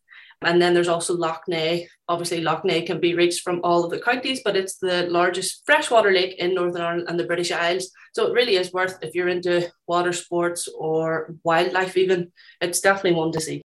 And 0.46 0.62
then 0.62 0.74
there's 0.74 0.88
also 0.88 1.18
Lough 1.18 1.42
Neagh. 1.50 1.88
Obviously, 2.08 2.40
Lough 2.40 2.62
Neagh 2.64 2.86
can 2.86 3.00
be 3.00 3.16
reached 3.16 3.42
from 3.42 3.60
all 3.64 3.84
of 3.84 3.90
the 3.90 4.00
counties, 4.00 4.42
but 4.46 4.56
it's 4.56 4.78
the 4.78 5.08
largest 5.10 5.64
freshwater 5.66 6.12
lake 6.12 6.36
in 6.38 6.54
Northern 6.54 6.82
Ireland 6.82 7.10
and 7.10 7.20
the 7.20 7.26
British 7.26 7.52
Isles. 7.52 7.90
So 8.14 8.28
it 8.28 8.34
really 8.34 8.56
is 8.56 8.72
worth, 8.72 8.98
if 9.02 9.16
you're 9.16 9.28
into 9.28 9.70
water 9.88 10.14
sports 10.14 10.70
or 10.78 11.34
wildlife, 11.44 11.98
even, 11.98 12.32
it's 12.62 12.80
definitely 12.80 13.14
one 13.14 13.32
to 13.32 13.42
see. 13.42 13.62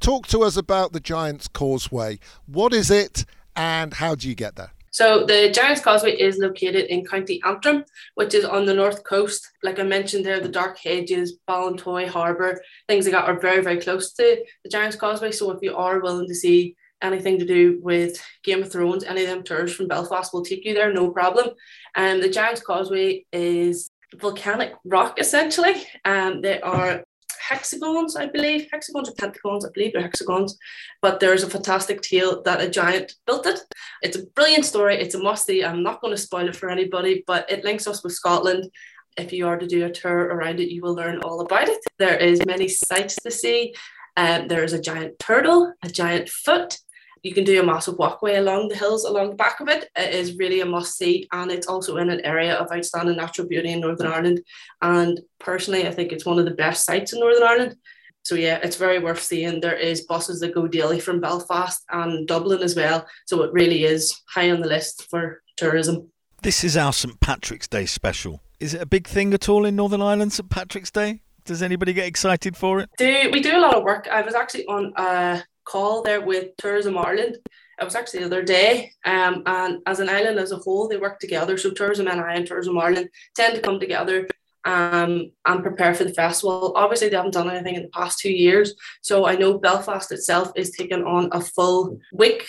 Talk 0.00 0.26
to 0.26 0.42
us 0.42 0.56
about 0.56 0.92
the 0.92 1.00
Giant's 1.00 1.48
Causeway. 1.48 2.18
What 2.46 2.74
is 2.74 2.90
it 2.90 3.24
and 3.56 3.94
how 3.94 4.16
do 4.16 4.28
you 4.28 4.34
get 4.34 4.56
there? 4.56 4.72
So 4.94 5.26
the 5.26 5.50
Giant's 5.50 5.80
Causeway 5.80 6.12
is 6.12 6.38
located 6.38 6.84
in 6.86 7.04
County 7.04 7.42
Antrim, 7.44 7.84
which 8.14 8.32
is 8.32 8.44
on 8.44 8.64
the 8.64 8.74
north 8.74 9.02
coast. 9.02 9.50
Like 9.64 9.80
I 9.80 9.82
mentioned 9.82 10.24
there, 10.24 10.38
the 10.38 10.48
Dark 10.48 10.78
Hedges, 10.78 11.36
Ballintoy 11.48 12.06
Harbour, 12.06 12.62
things 12.86 13.04
like 13.04 13.14
that 13.14 13.28
are 13.28 13.40
very, 13.40 13.60
very 13.60 13.80
close 13.80 14.12
to 14.12 14.44
the 14.62 14.70
Giant's 14.70 14.94
Causeway. 14.94 15.32
So 15.32 15.50
if 15.50 15.58
you 15.62 15.74
are 15.74 15.98
willing 15.98 16.28
to 16.28 16.34
see 16.34 16.76
anything 17.02 17.40
to 17.40 17.44
do 17.44 17.80
with 17.82 18.24
Game 18.44 18.62
of 18.62 18.70
Thrones, 18.70 19.02
any 19.02 19.22
of 19.22 19.30
them 19.30 19.42
tours 19.42 19.74
from 19.74 19.88
Belfast 19.88 20.32
will 20.32 20.44
take 20.44 20.64
you 20.64 20.74
there, 20.74 20.92
no 20.92 21.10
problem. 21.10 21.48
And 21.96 22.18
um, 22.18 22.20
the 22.20 22.32
Giant's 22.32 22.62
Causeway 22.62 23.26
is 23.32 23.90
volcanic 24.14 24.74
rock 24.84 25.18
essentially. 25.18 25.74
Um, 26.04 26.40
there 26.40 26.64
are 26.64 27.02
hexagons, 27.48 28.16
I 28.16 28.26
believe. 28.26 28.68
Hexagons 28.72 29.08
or 29.08 29.14
pentagons, 29.14 29.64
I 29.64 29.70
believe 29.74 29.92
they're 29.92 30.02
hexagons. 30.02 30.58
But 31.02 31.20
there's 31.20 31.42
a 31.42 31.50
fantastic 31.50 32.02
tale 32.02 32.42
that 32.42 32.60
a 32.60 32.68
giant 32.68 33.14
built 33.26 33.46
it. 33.46 33.60
It's 34.02 34.16
a 34.16 34.26
brilliant 34.26 34.64
story. 34.64 34.96
It's 34.96 35.14
a 35.14 35.22
must 35.22 35.46
see. 35.46 35.64
I'm 35.64 35.82
not 35.82 36.00
going 36.00 36.14
to 36.14 36.20
spoil 36.20 36.48
it 36.48 36.56
for 36.56 36.70
anybody, 36.70 37.24
but 37.26 37.50
it 37.50 37.64
links 37.64 37.86
us 37.86 38.02
with 38.02 38.12
Scotland. 38.12 38.70
If 39.16 39.32
you 39.32 39.46
are 39.46 39.58
to 39.58 39.66
do 39.66 39.84
a 39.84 39.90
tour 39.90 40.18
around 40.18 40.60
it, 40.60 40.70
you 40.70 40.82
will 40.82 40.94
learn 40.94 41.20
all 41.22 41.40
about 41.40 41.68
it. 41.68 41.78
There 41.98 42.16
is 42.16 42.44
many 42.46 42.68
sights 42.68 43.16
to 43.22 43.30
see. 43.30 43.74
Um, 44.16 44.48
there 44.48 44.64
is 44.64 44.72
a 44.72 44.80
giant 44.80 45.18
turtle, 45.18 45.72
a 45.82 45.88
giant 45.88 46.28
foot, 46.28 46.78
you 47.24 47.32
can 47.32 47.42
do 47.42 47.58
a 47.58 47.64
massive 47.64 47.96
walkway 47.96 48.36
along 48.36 48.68
the 48.68 48.76
hills 48.76 49.04
along 49.04 49.30
the 49.30 49.36
back 49.36 49.58
of 49.58 49.68
it. 49.68 49.88
It 49.96 50.14
is 50.14 50.36
really 50.36 50.60
a 50.60 50.66
must 50.66 50.96
see, 50.96 51.26
and 51.32 51.50
it's 51.50 51.66
also 51.66 51.96
in 51.96 52.10
an 52.10 52.20
area 52.20 52.54
of 52.54 52.70
outstanding 52.70 53.16
natural 53.16 53.48
beauty 53.48 53.72
in 53.72 53.80
Northern 53.80 54.08
Ireland. 54.08 54.42
And 54.82 55.18
personally, 55.40 55.88
I 55.88 55.90
think 55.90 56.12
it's 56.12 56.26
one 56.26 56.38
of 56.38 56.44
the 56.44 56.50
best 56.50 56.84
sites 56.84 57.14
in 57.14 57.20
Northern 57.20 57.42
Ireland. 57.42 57.76
So 58.24 58.34
yeah, 58.34 58.60
it's 58.62 58.76
very 58.76 58.98
worth 58.98 59.22
seeing. 59.22 59.60
There 59.60 59.76
is 59.76 60.02
buses 60.02 60.40
that 60.40 60.54
go 60.54 60.68
daily 60.68 61.00
from 61.00 61.20
Belfast 61.20 61.82
and 61.90 62.28
Dublin 62.28 62.62
as 62.62 62.76
well. 62.76 63.06
So 63.26 63.42
it 63.42 63.52
really 63.54 63.84
is 63.84 64.20
high 64.28 64.50
on 64.50 64.60
the 64.60 64.68
list 64.68 65.08
for 65.08 65.42
tourism. 65.56 66.10
This 66.42 66.62
is 66.62 66.76
our 66.76 66.92
St 66.92 67.18
Patrick's 67.20 67.68
Day 67.68 67.86
special. 67.86 68.42
Is 68.60 68.74
it 68.74 68.82
a 68.82 68.86
big 68.86 69.06
thing 69.06 69.32
at 69.32 69.48
all 69.48 69.64
in 69.64 69.76
Northern 69.76 70.02
Ireland, 70.02 70.34
St 70.34 70.50
Patrick's 70.50 70.90
Day? 70.90 71.22
Does 71.46 71.62
anybody 71.62 71.94
get 71.94 72.06
excited 72.06 72.54
for 72.54 72.80
it? 72.80 72.90
Do 72.98 73.30
we 73.32 73.40
do 73.40 73.56
a 73.56 73.60
lot 73.60 73.74
of 73.74 73.82
work? 73.82 74.08
I 74.08 74.20
was 74.20 74.34
actually 74.34 74.66
on 74.66 74.92
a 74.96 75.42
call 75.64 76.02
there 76.02 76.20
with 76.20 76.56
Tourism 76.56 76.96
Ireland. 76.98 77.38
It 77.80 77.84
was 77.84 77.96
actually 77.96 78.20
the 78.20 78.26
other 78.26 78.42
day. 78.42 78.92
Um, 79.04 79.42
and 79.46 79.80
as 79.86 80.00
an 80.00 80.08
island 80.08 80.38
as 80.38 80.52
a 80.52 80.56
whole, 80.56 80.88
they 80.88 80.96
work 80.96 81.18
together. 81.18 81.56
So 81.58 81.70
Tourism 81.70 82.06
NI 82.06 82.36
and 82.36 82.46
Tourism 82.46 82.78
Ireland 82.78 83.08
tend 83.34 83.56
to 83.56 83.60
come 83.60 83.80
together 83.80 84.28
um, 84.64 85.30
and 85.44 85.62
prepare 85.62 85.94
for 85.94 86.04
the 86.04 86.14
festival. 86.14 86.72
Obviously, 86.76 87.08
they 87.08 87.16
haven't 87.16 87.34
done 87.34 87.50
anything 87.50 87.74
in 87.74 87.82
the 87.82 87.88
past 87.88 88.18
two 88.18 88.32
years. 88.32 88.74
So 89.02 89.26
I 89.26 89.36
know 89.36 89.58
Belfast 89.58 90.10
itself 90.12 90.52
is 90.56 90.70
taking 90.70 91.04
on 91.04 91.28
a 91.32 91.40
full 91.40 91.98
week 92.12 92.46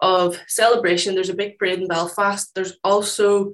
of 0.00 0.38
celebration. 0.48 1.14
There's 1.14 1.28
a 1.28 1.34
big 1.34 1.58
parade 1.58 1.80
in 1.80 1.88
Belfast. 1.88 2.54
There's 2.54 2.78
also, 2.82 3.52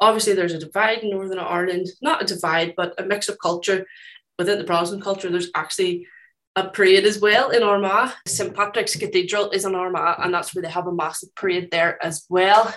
obviously, 0.00 0.32
there's 0.34 0.54
a 0.54 0.58
divide 0.58 0.98
in 0.98 1.10
Northern 1.10 1.38
Ireland, 1.38 1.88
not 2.00 2.22
a 2.22 2.26
divide, 2.26 2.74
but 2.76 2.98
a 2.98 3.04
mix 3.04 3.28
of 3.28 3.38
culture. 3.38 3.86
Within 4.38 4.58
the 4.58 4.64
Protestant 4.64 5.02
culture, 5.02 5.30
there's 5.30 5.50
actually 5.54 6.06
a 6.56 6.68
parade 6.68 7.04
as 7.04 7.20
well 7.20 7.50
in 7.50 7.62
Armagh. 7.62 8.12
St 8.26 8.54
Patrick's 8.54 8.96
Cathedral 8.96 9.50
is 9.50 9.64
in 9.64 9.74
Armagh, 9.74 10.16
and 10.18 10.34
that's 10.34 10.54
where 10.54 10.62
they 10.62 10.70
have 10.70 10.86
a 10.86 10.92
massive 10.92 11.34
parade 11.34 11.70
there 11.70 12.02
as 12.04 12.26
well. 12.28 12.74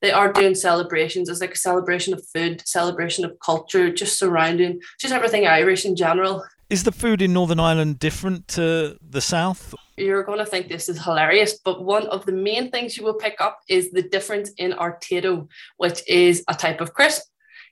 They 0.00 0.10
are 0.10 0.32
doing 0.32 0.56
celebrations. 0.56 1.28
It's 1.28 1.40
like 1.40 1.54
a 1.54 1.56
celebration 1.56 2.12
of 2.12 2.26
food, 2.34 2.66
celebration 2.66 3.24
of 3.24 3.38
culture, 3.38 3.92
just 3.92 4.18
surrounding 4.18 4.80
just 5.00 5.14
everything 5.14 5.46
Irish 5.46 5.84
in 5.84 5.94
general. 5.94 6.44
Is 6.68 6.82
the 6.82 6.90
food 6.90 7.22
in 7.22 7.32
Northern 7.32 7.60
Ireland 7.60 7.98
different 7.98 8.48
to 8.48 8.98
the 9.00 9.20
south? 9.20 9.74
You're 9.96 10.24
going 10.24 10.38
to 10.38 10.46
think 10.46 10.68
this 10.68 10.88
is 10.88 11.04
hilarious, 11.04 11.60
but 11.64 11.84
one 11.84 12.06
of 12.06 12.24
the 12.26 12.32
main 12.32 12.70
things 12.70 12.96
you 12.96 13.04
will 13.04 13.14
pick 13.14 13.40
up 13.40 13.60
is 13.68 13.92
the 13.92 14.02
difference 14.02 14.50
in 14.56 14.72
artado, 14.72 15.48
which 15.76 16.02
is 16.08 16.42
a 16.48 16.54
type 16.54 16.80
of 16.80 16.94
crisp. 16.94 17.22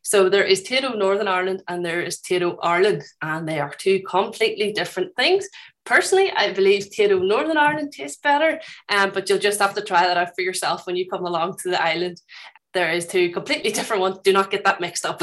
So 0.03 0.29
there 0.29 0.45
is 0.45 0.63
Tayto 0.63 0.97
Northern 0.97 1.29
Ireland 1.29 1.63
and 1.69 1.85
there 1.85 2.01
is 2.01 2.21
Tayto 2.21 2.57
Ireland, 2.63 3.03
and 3.23 3.49
they 3.49 3.61
are 3.61 3.73
two 3.75 4.01
completely 4.09 4.73
different 4.73 5.15
things. 5.17 5.47
Personally, 5.85 6.33
I 6.37 6.53
believe 6.53 6.87
Tayto 6.87 7.27
Northern 7.27 7.57
Ireland 7.57 7.93
tastes 7.93 8.21
better, 8.21 8.61
um, 8.89 9.11
but 9.13 9.29
you'll 9.29 9.39
just 9.39 9.61
have 9.61 9.75
to 9.75 9.83
try 9.83 10.07
that 10.07 10.17
out 10.17 10.35
for 10.35 10.43
yourself 10.43 10.87
when 10.87 10.97
you 10.97 11.09
come 11.09 11.25
along 11.25 11.57
to 11.63 11.71
the 11.71 11.83
island. 11.83 12.21
There 12.73 12.91
is 12.91 13.07
two 13.07 13.31
completely 13.31 13.73
different 13.79 14.01
ones. 14.01 14.19
Do 14.23 14.33
not 14.33 14.51
get 14.51 14.65
that 14.65 14.81
mixed 14.81 15.05
up. 15.05 15.23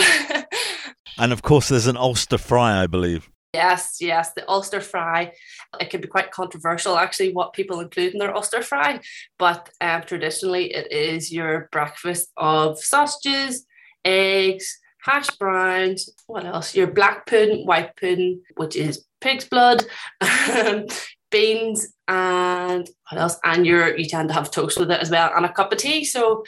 and 1.18 1.32
of 1.32 1.42
course, 1.42 1.70
there's 1.70 1.88
an 1.88 1.98
Ulster 1.98 2.38
fry, 2.38 2.84
I 2.84 2.88
believe. 2.88 3.30
Yes, 3.54 3.98
yes, 4.02 4.34
the 4.34 4.48
Ulster 4.50 4.82
fry. 4.82 5.32
It 5.80 5.90
can 5.90 6.02
be 6.02 6.08
quite 6.08 6.32
controversial, 6.32 6.98
actually, 6.98 7.32
what 7.32 7.54
people 7.54 7.80
include 7.80 8.14
in 8.14 8.20
their 8.20 8.36
Ulster 8.36 8.62
fry. 8.62 9.00
But 9.40 9.70
um, 9.80 10.04
traditionally, 10.04 10.74
it 10.74 10.92
is 10.92 11.32
your 11.32 11.70
breakfast 11.72 12.30
of 12.36 12.78
sausages, 12.78 13.66
eggs, 14.08 14.80
hash 15.02 15.30
browns. 15.38 16.10
What 16.28 16.46
else? 16.46 16.76
Your 16.76 16.88
black 16.88 17.26
pudding, 17.26 17.66
white 17.66 17.96
pudding, 17.96 18.42
which 18.56 18.76
is 18.76 19.06
pig's 19.22 19.46
blood, 19.46 19.86
um, 20.22 20.86
beans, 21.32 21.94
and 22.08 22.90
what 23.10 23.22
else? 23.22 23.38
And 23.44 23.66
your 23.66 23.98
you 23.98 24.08
tend 24.08 24.30
to 24.30 24.34
have 24.34 24.52
toast 24.52 24.80
with 24.80 24.92
it 24.92 25.02
as 25.02 25.10
well, 25.10 25.32
and 25.36 25.46
a 25.46 25.54
cup 25.54 25.72
of 25.72 25.78
tea. 25.80 26.06
So 26.06 26.44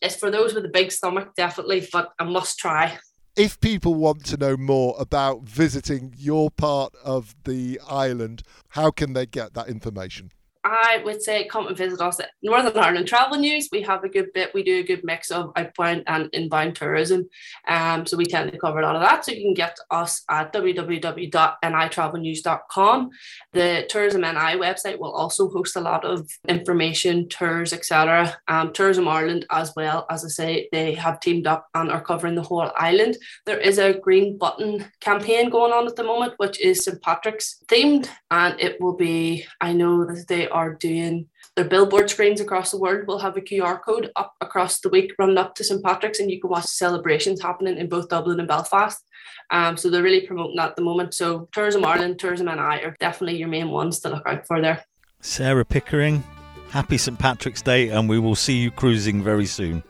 it's 0.00 0.16
for 0.16 0.30
those 0.30 0.54
with 0.54 0.64
a 0.64 0.70
big 0.70 0.90
stomach, 0.92 1.34
definitely, 1.36 1.86
but 1.92 2.12
a 2.18 2.24
must 2.24 2.58
try 2.58 2.98
if 3.36 3.58
people 3.60 3.94
want 3.94 4.24
to 4.26 4.36
know 4.36 4.56
more 4.56 4.94
about 4.98 5.42
visiting 5.42 6.14
your 6.16 6.50
part 6.50 6.94
of 7.02 7.34
the 7.44 7.80
island, 7.88 8.42
how 8.70 8.90
can 8.90 9.14
they 9.14 9.26
get 9.26 9.54
that 9.54 9.68
information? 9.68 10.30
I 10.64 11.02
would 11.04 11.22
say 11.22 11.46
come 11.46 11.66
and 11.66 11.76
visit 11.76 12.00
us 12.00 12.20
at 12.20 12.30
Northern 12.40 12.78
Ireland 12.78 13.08
Travel 13.08 13.38
News. 13.38 13.68
We 13.72 13.82
have 13.82 14.04
a 14.04 14.08
good 14.08 14.32
bit. 14.32 14.54
We 14.54 14.62
do 14.62 14.78
a 14.78 14.84
good 14.84 15.02
mix 15.02 15.32
of 15.32 15.50
outbound 15.56 16.04
and 16.06 16.30
inbound 16.32 16.76
tourism. 16.76 17.28
Um, 17.66 18.06
so 18.06 18.16
we 18.16 18.26
tend 18.26 18.52
to 18.52 18.58
cover 18.58 18.78
a 18.78 18.82
lot 18.82 18.94
of 18.94 19.02
that. 19.02 19.24
So 19.24 19.32
you 19.32 19.42
can 19.42 19.54
get 19.54 19.76
us 19.90 20.22
at 20.30 20.52
www.nitravelnews.com. 20.52 23.10
The 23.52 23.86
Tourism 23.88 24.20
NI 24.20 24.56
website 24.56 25.00
will 25.00 25.12
also 25.12 25.48
host 25.48 25.74
a 25.74 25.80
lot 25.80 26.04
of 26.04 26.30
information, 26.48 27.28
tours, 27.28 27.72
etc. 27.72 28.36
Um, 28.46 28.72
Tourism 28.72 29.08
Ireland 29.08 29.46
as 29.50 29.72
well. 29.74 30.06
As 30.10 30.24
I 30.24 30.28
say, 30.28 30.68
they 30.70 30.94
have 30.94 31.18
teamed 31.18 31.48
up 31.48 31.66
and 31.74 31.90
are 31.90 32.04
covering 32.04 32.36
the 32.36 32.42
whole 32.42 32.70
island. 32.76 33.16
There 33.46 33.58
is 33.58 33.78
a 33.78 33.98
green 33.98 34.38
button 34.38 34.84
campaign 35.00 35.50
going 35.50 35.72
on 35.72 35.88
at 35.88 35.96
the 35.96 36.04
moment, 36.04 36.34
which 36.36 36.60
is 36.60 36.84
St. 36.84 37.02
Patrick's 37.02 37.64
themed, 37.66 38.08
and 38.30 38.54
it 38.60 38.80
will 38.80 38.94
be. 38.94 39.44
I 39.60 39.72
know 39.72 40.04
that 40.04 40.26
they 40.28 40.51
are 40.52 40.74
doing 40.74 41.28
their 41.54 41.66
billboard 41.66 42.08
screens 42.08 42.40
across 42.40 42.70
the 42.70 42.78
world 42.78 43.06
will 43.06 43.18
have 43.18 43.36
a 43.36 43.40
QR 43.40 43.82
code 43.82 44.10
up 44.16 44.32
across 44.40 44.80
the 44.80 44.88
week 44.88 45.12
running 45.18 45.36
up 45.36 45.54
to 45.56 45.64
St. 45.64 45.82
Patrick's 45.82 46.18
and 46.18 46.30
you 46.30 46.40
can 46.40 46.48
watch 46.48 46.64
celebrations 46.64 47.42
happening 47.42 47.76
in 47.76 47.88
both 47.88 48.08
Dublin 48.08 48.38
and 48.38 48.48
Belfast. 48.48 49.04
Um, 49.50 49.76
so 49.76 49.90
they're 49.90 50.02
really 50.02 50.26
promoting 50.26 50.56
that 50.56 50.70
at 50.70 50.76
the 50.76 50.82
moment. 50.82 51.12
So 51.12 51.48
Tourism 51.52 51.84
Ireland, 51.84 52.18
Tourism 52.18 52.46
NI 52.46 52.82
are 52.84 52.96
definitely 53.00 53.38
your 53.38 53.48
main 53.48 53.68
ones 53.68 54.00
to 54.00 54.08
look 54.08 54.26
out 54.26 54.46
for 54.46 54.62
there. 54.62 54.82
Sarah 55.20 55.64
Pickering, 55.64 56.24
happy 56.70 56.96
St. 56.96 57.18
Patrick's 57.18 57.60
Day 57.60 57.90
and 57.90 58.08
we 58.08 58.18
will 58.18 58.34
see 58.34 58.56
you 58.56 58.70
cruising 58.70 59.22
very 59.22 59.46
soon. 59.46 59.82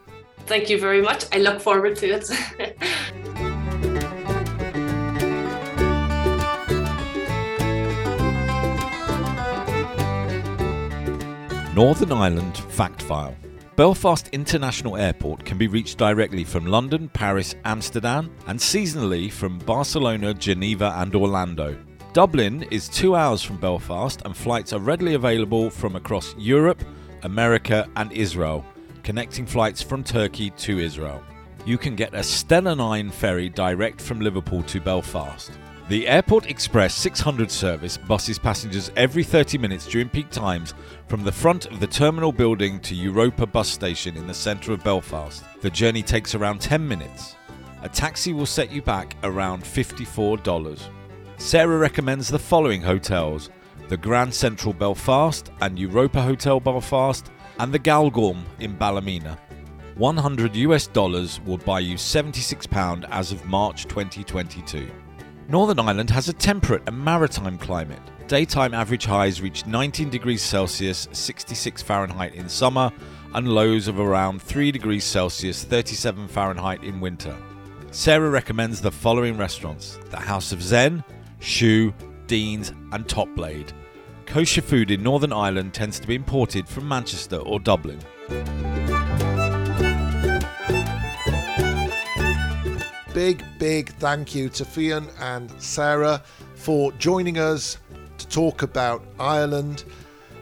Thank 0.45 0.69
you 0.69 0.77
very 0.79 1.01
much. 1.01 1.25
I 1.31 1.37
look 1.37 1.61
forward 1.61 1.95
to 1.97 2.07
it. 2.09 3.39
Northern 11.75 12.11
Ireland 12.11 12.55
Fact 12.55 13.01
File. 13.01 13.35
Belfast 13.75 14.27
International 14.27 14.95
Airport 14.95 15.43
can 15.43 15.57
be 15.57 15.67
reached 15.67 15.97
directly 15.97 16.43
from 16.43 16.67
London, 16.67 17.09
Paris, 17.09 17.55
Amsterdam, 17.65 18.31
and 18.45 18.59
seasonally 18.59 19.31
from 19.31 19.57
Barcelona, 19.57 20.35
Geneva, 20.35 20.93
and 20.97 21.15
Orlando. 21.15 21.75
Dublin 22.13 22.61
is 22.69 22.87
two 22.87 23.15
hours 23.15 23.41
from 23.41 23.57
Belfast, 23.57 24.21
and 24.23 24.37
flights 24.37 24.71
are 24.71 24.79
readily 24.79 25.15
available 25.15 25.71
from 25.71 25.95
across 25.95 26.35
Europe, 26.37 26.83
America, 27.23 27.89
and 27.95 28.11
Israel, 28.11 28.63
connecting 29.01 29.47
flights 29.47 29.81
from 29.81 30.03
Turkey 30.03 30.51
to 30.51 30.77
Israel. 30.77 31.23
You 31.65 31.79
can 31.79 31.95
get 31.95 32.13
a 32.13 32.19
Stena 32.19 32.77
Line 32.77 33.09
ferry 33.09 33.49
direct 33.49 33.99
from 33.99 34.19
Liverpool 34.19 34.61
to 34.61 34.79
Belfast. 34.79 35.49
The 35.89 36.07
Airport 36.07 36.45
Express 36.45 36.95
600 36.95 37.51
service 37.51 37.97
buses 37.97 38.39
passengers 38.39 38.89
every 38.95 39.21
30 39.21 39.57
minutes 39.57 39.85
during 39.85 40.07
peak 40.07 40.29
times 40.29 40.73
from 41.07 41.25
the 41.25 41.31
front 41.31 41.65
of 41.65 41.81
the 41.81 41.87
terminal 41.87 42.31
building 42.31 42.79
to 42.81 42.95
Europa 42.95 43.45
bus 43.45 43.67
station 43.67 44.15
in 44.15 44.25
the 44.25 44.33
centre 44.33 44.71
of 44.71 44.81
Belfast. 44.81 45.43
The 45.59 45.69
journey 45.69 46.01
takes 46.01 46.35
around 46.35 46.61
10 46.61 46.87
minutes. 46.87 47.35
A 47.81 47.89
taxi 47.89 48.31
will 48.31 48.45
set 48.45 48.71
you 48.71 48.81
back 48.81 49.17
around 49.23 49.61
$54. 49.63 50.79
Sarah 51.35 51.77
recommends 51.77 52.29
the 52.29 52.39
following 52.39 52.81
hotels 52.81 53.49
the 53.89 53.97
Grand 53.97 54.33
Central 54.33 54.73
Belfast 54.73 55.51
and 55.59 55.77
Europa 55.77 56.21
Hotel 56.21 56.61
Belfast 56.61 57.29
and 57.59 57.73
the 57.73 57.79
Galgorm 57.79 58.41
in 58.59 58.73
Ballymena. 58.77 59.37
100 59.95 60.55
US 60.55 60.87
dollars 60.87 61.41
will 61.41 61.57
buy 61.57 61.81
you 61.81 61.95
£76 61.95 63.05
as 63.11 63.33
of 63.33 63.43
March 63.45 63.83
2022. 63.83 64.89
Northern 65.49 65.79
Ireland 65.79 66.09
has 66.11 66.29
a 66.29 66.33
temperate 66.33 66.83
and 66.87 66.97
maritime 66.97 67.57
climate. 67.57 67.99
Daytime 68.27 68.73
average 68.73 69.05
highs 69.05 69.41
reach 69.41 69.65
19 69.65 70.09
degrees 70.09 70.41
Celsius, 70.41 71.09
66 71.11 71.81
Fahrenheit 71.81 72.33
in 72.33 72.47
summer, 72.47 72.91
and 73.33 73.49
lows 73.49 73.87
of 73.89 73.99
around 73.99 74.41
3 74.41 74.71
degrees 74.71 75.03
Celsius, 75.03 75.63
37 75.65 76.29
Fahrenheit 76.29 76.83
in 76.83 77.01
winter. 77.01 77.35
Sarah 77.91 78.29
recommends 78.29 78.79
the 78.79 78.91
following 78.91 79.37
restaurants 79.37 79.99
the 80.09 80.17
House 80.17 80.53
of 80.53 80.63
Zen, 80.63 81.03
Shu, 81.39 81.93
Deane's, 82.27 82.71
and 82.93 83.07
Top 83.07 83.27
Blade. 83.35 83.73
Kosher 84.25 84.61
food 84.61 84.91
in 84.91 85.03
Northern 85.03 85.33
Ireland 85.33 85.73
tends 85.73 85.99
to 85.99 86.07
be 86.07 86.15
imported 86.15 86.67
from 86.69 86.87
Manchester 86.87 87.37
or 87.37 87.59
Dublin. 87.59 87.99
Big, 93.13 93.43
big 93.59 93.89
thank 93.95 94.33
you 94.33 94.49
to 94.49 94.65
Fionn 94.65 95.07
and 95.19 95.51
Sarah 95.61 96.21
for 96.55 96.91
joining 96.93 97.37
us 97.37 97.77
to 98.17 98.27
talk 98.27 98.63
about 98.63 99.05
Ireland. 99.19 99.83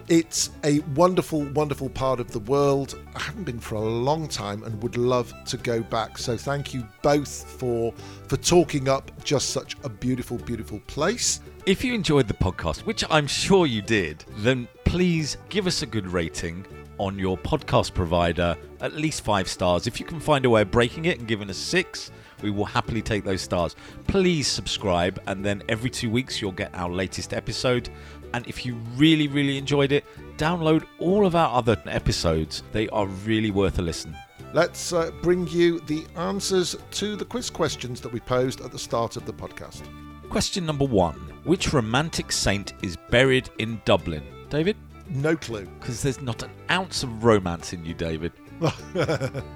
It's 0.08 0.50
a 0.64 0.80
wonderful, 0.94 1.44
wonderful 1.52 1.90
part 1.90 2.18
of 2.18 2.30
the 2.32 2.38
world. 2.40 2.98
I 3.14 3.20
haven't 3.20 3.44
been 3.44 3.60
for 3.60 3.74
a 3.74 3.80
long 3.80 4.26
time 4.26 4.62
and 4.62 4.82
would 4.82 4.96
love 4.96 5.32
to 5.46 5.56
go 5.58 5.82
back. 5.82 6.16
So 6.16 6.36
thank 6.36 6.72
you 6.72 6.86
both 7.02 7.44
for 7.58 7.92
for 8.26 8.38
talking 8.38 8.88
up 8.88 9.10
just 9.22 9.50
such 9.50 9.76
a 9.84 9.90
beautiful, 9.90 10.38
beautiful 10.38 10.80
place. 10.86 11.40
If 11.66 11.84
you 11.84 11.92
enjoyed 11.92 12.26
the 12.26 12.34
podcast, 12.34 12.80
which 12.80 13.04
I'm 13.10 13.26
sure 13.26 13.66
you 13.66 13.82
did, 13.82 14.24
then 14.38 14.66
please 14.84 15.36
give 15.50 15.66
us 15.66 15.82
a 15.82 15.86
good 15.86 16.06
rating 16.06 16.66
on 16.98 17.18
your 17.18 17.36
podcast 17.36 17.92
provider, 17.92 18.56
at 18.80 18.94
least 18.94 19.22
five 19.24 19.48
stars. 19.48 19.86
If 19.86 20.00
you 20.00 20.06
can 20.06 20.20
find 20.20 20.44
a 20.46 20.50
way 20.50 20.62
of 20.62 20.70
breaking 20.70 21.04
it 21.04 21.18
and 21.18 21.28
giving 21.28 21.50
us 21.50 21.58
six, 21.58 22.10
we 22.42 22.50
will 22.50 22.64
happily 22.64 23.02
take 23.02 23.24
those 23.24 23.42
stars. 23.42 23.76
Please 24.06 24.46
subscribe, 24.46 25.20
and 25.26 25.44
then 25.44 25.62
every 25.68 25.90
two 25.90 26.10
weeks 26.10 26.40
you'll 26.40 26.52
get 26.52 26.74
our 26.74 26.90
latest 26.90 27.32
episode. 27.32 27.88
And 28.34 28.46
if 28.46 28.64
you 28.64 28.74
really, 28.96 29.28
really 29.28 29.58
enjoyed 29.58 29.92
it, 29.92 30.04
download 30.36 30.84
all 30.98 31.26
of 31.26 31.34
our 31.34 31.54
other 31.56 31.80
episodes. 31.86 32.62
They 32.72 32.88
are 32.88 33.06
really 33.06 33.50
worth 33.50 33.78
a 33.78 33.82
listen. 33.82 34.16
Let's 34.54 34.92
uh, 34.92 35.10
bring 35.22 35.46
you 35.48 35.80
the 35.80 36.04
answers 36.16 36.76
to 36.92 37.16
the 37.16 37.24
quiz 37.24 37.48
questions 37.48 38.00
that 38.02 38.12
we 38.12 38.20
posed 38.20 38.60
at 38.60 38.70
the 38.70 38.78
start 38.78 39.16
of 39.16 39.24
the 39.24 39.32
podcast. 39.32 39.82
Question 40.28 40.66
number 40.66 40.84
one 40.84 41.14
Which 41.44 41.72
romantic 41.72 42.32
saint 42.32 42.74
is 42.82 42.96
buried 43.10 43.50
in 43.58 43.80
Dublin? 43.84 44.22
David? 44.50 44.76
No 45.08 45.36
clue. 45.36 45.66
Because 45.78 46.02
there's 46.02 46.20
not 46.20 46.42
an 46.42 46.50
ounce 46.70 47.02
of 47.02 47.24
romance 47.24 47.72
in 47.72 47.84
you, 47.84 47.94
David. 47.94 48.32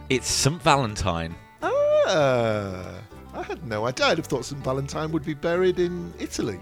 it's 0.08 0.28
St. 0.28 0.60
Valentine. 0.62 1.34
Uh, 2.06 3.00
I 3.34 3.42
had 3.42 3.66
no 3.66 3.86
idea. 3.86 4.06
I'd 4.06 4.18
have 4.18 4.26
thought 4.26 4.44
St. 4.44 4.62
Valentine 4.62 5.12
would 5.12 5.24
be 5.24 5.34
buried 5.34 5.78
in 5.78 6.12
Italy. 6.18 6.60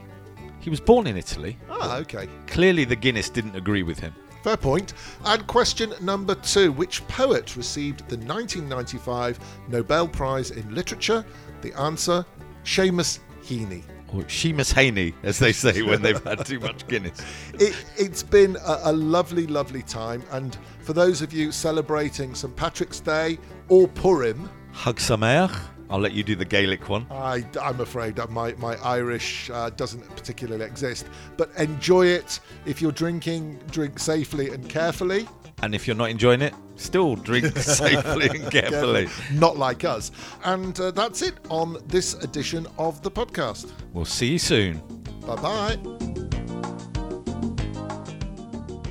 He 0.60 0.70
was 0.70 0.80
born 0.80 1.06
in 1.06 1.16
Italy. 1.16 1.58
Ah, 1.68 1.98
okay. 1.98 2.28
Clearly, 2.46 2.84
the 2.84 2.96
Guinness 2.96 3.28
didn't 3.28 3.54
agree 3.54 3.82
with 3.82 3.98
him. 3.98 4.14
Fair 4.42 4.56
point. 4.56 4.94
And 5.24 5.46
question 5.46 5.92
number 6.00 6.34
two 6.34 6.72
Which 6.72 7.06
poet 7.08 7.56
received 7.56 8.00
the 8.08 8.16
1995 8.16 9.38
Nobel 9.68 10.08
Prize 10.08 10.50
in 10.50 10.74
Literature? 10.74 11.24
The 11.60 11.72
answer 11.78 12.24
Seamus 12.64 13.20
Heaney. 13.42 13.82
Or 14.12 14.22
Seamus 14.22 14.72
Haney, 14.72 15.12
as 15.22 15.38
they 15.38 15.52
say 15.52 15.82
when 15.82 16.00
they've 16.00 16.22
had 16.22 16.46
too 16.46 16.60
much 16.60 16.86
Guinness. 16.86 17.20
It, 17.54 17.74
has 17.98 18.22
been 18.22 18.56
a, 18.64 18.80
a 18.84 18.92
lovely, 18.92 19.46
lovely 19.46 19.82
time. 19.82 20.22
And 20.30 20.56
for 20.80 20.92
those 20.92 21.20
of 21.20 21.32
you 21.32 21.52
celebrating 21.52 22.34
St. 22.34 22.54
Patrick's 22.54 23.00
Day 23.00 23.38
or 23.68 23.88
Purim, 23.88 24.48
Chag 24.74 24.96
Sameach. 24.96 25.56
I'll 25.90 26.00
let 26.00 26.12
you 26.12 26.24
do 26.24 26.34
the 26.34 26.44
Gaelic 26.44 26.88
one. 26.88 27.06
I, 27.10 27.44
am 27.62 27.80
afraid 27.80 28.16
that 28.16 28.30
my, 28.30 28.52
my 28.54 28.76
Irish 28.82 29.50
uh, 29.50 29.70
doesn't 29.70 30.02
particularly 30.16 30.64
exist. 30.64 31.06
But 31.36 31.50
enjoy 31.56 32.06
it. 32.06 32.40
If 32.66 32.82
you're 32.82 32.92
drinking, 32.92 33.60
drink 33.70 33.98
safely 33.98 34.50
and 34.50 34.68
carefully. 34.68 35.28
And 35.62 35.74
if 35.74 35.86
you're 35.86 35.96
not 35.96 36.10
enjoying 36.10 36.42
it, 36.42 36.54
still 36.76 37.16
drink 37.16 37.56
safely 37.58 38.28
and 38.28 38.50
carefully. 38.50 39.08
Not 39.32 39.56
like 39.56 39.84
us. 39.84 40.10
And 40.44 40.78
uh, 40.80 40.90
that's 40.90 41.22
it 41.22 41.34
on 41.48 41.76
this 41.86 42.14
edition 42.14 42.66
of 42.78 43.02
the 43.02 43.10
podcast. 43.10 43.70
We'll 43.92 44.04
see 44.04 44.32
you 44.32 44.38
soon. 44.38 44.78
Bye 45.26 45.36
bye. 45.36 45.78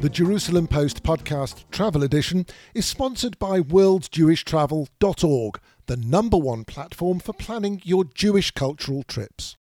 The 0.03 0.09
Jerusalem 0.09 0.67
Post 0.67 1.01
podcast 1.03 1.63
travel 1.71 2.03
edition 2.03 2.45
is 2.73 2.85
sponsored 2.85 3.39
by 3.39 3.61
worldjewishtravel.org, 3.61 5.59
the 5.85 5.97
number 5.97 6.37
one 6.37 6.63
platform 6.63 7.19
for 7.19 7.33
planning 7.33 7.81
your 7.83 8.05
Jewish 8.05 8.51
cultural 8.51 9.03
trips. 9.03 9.51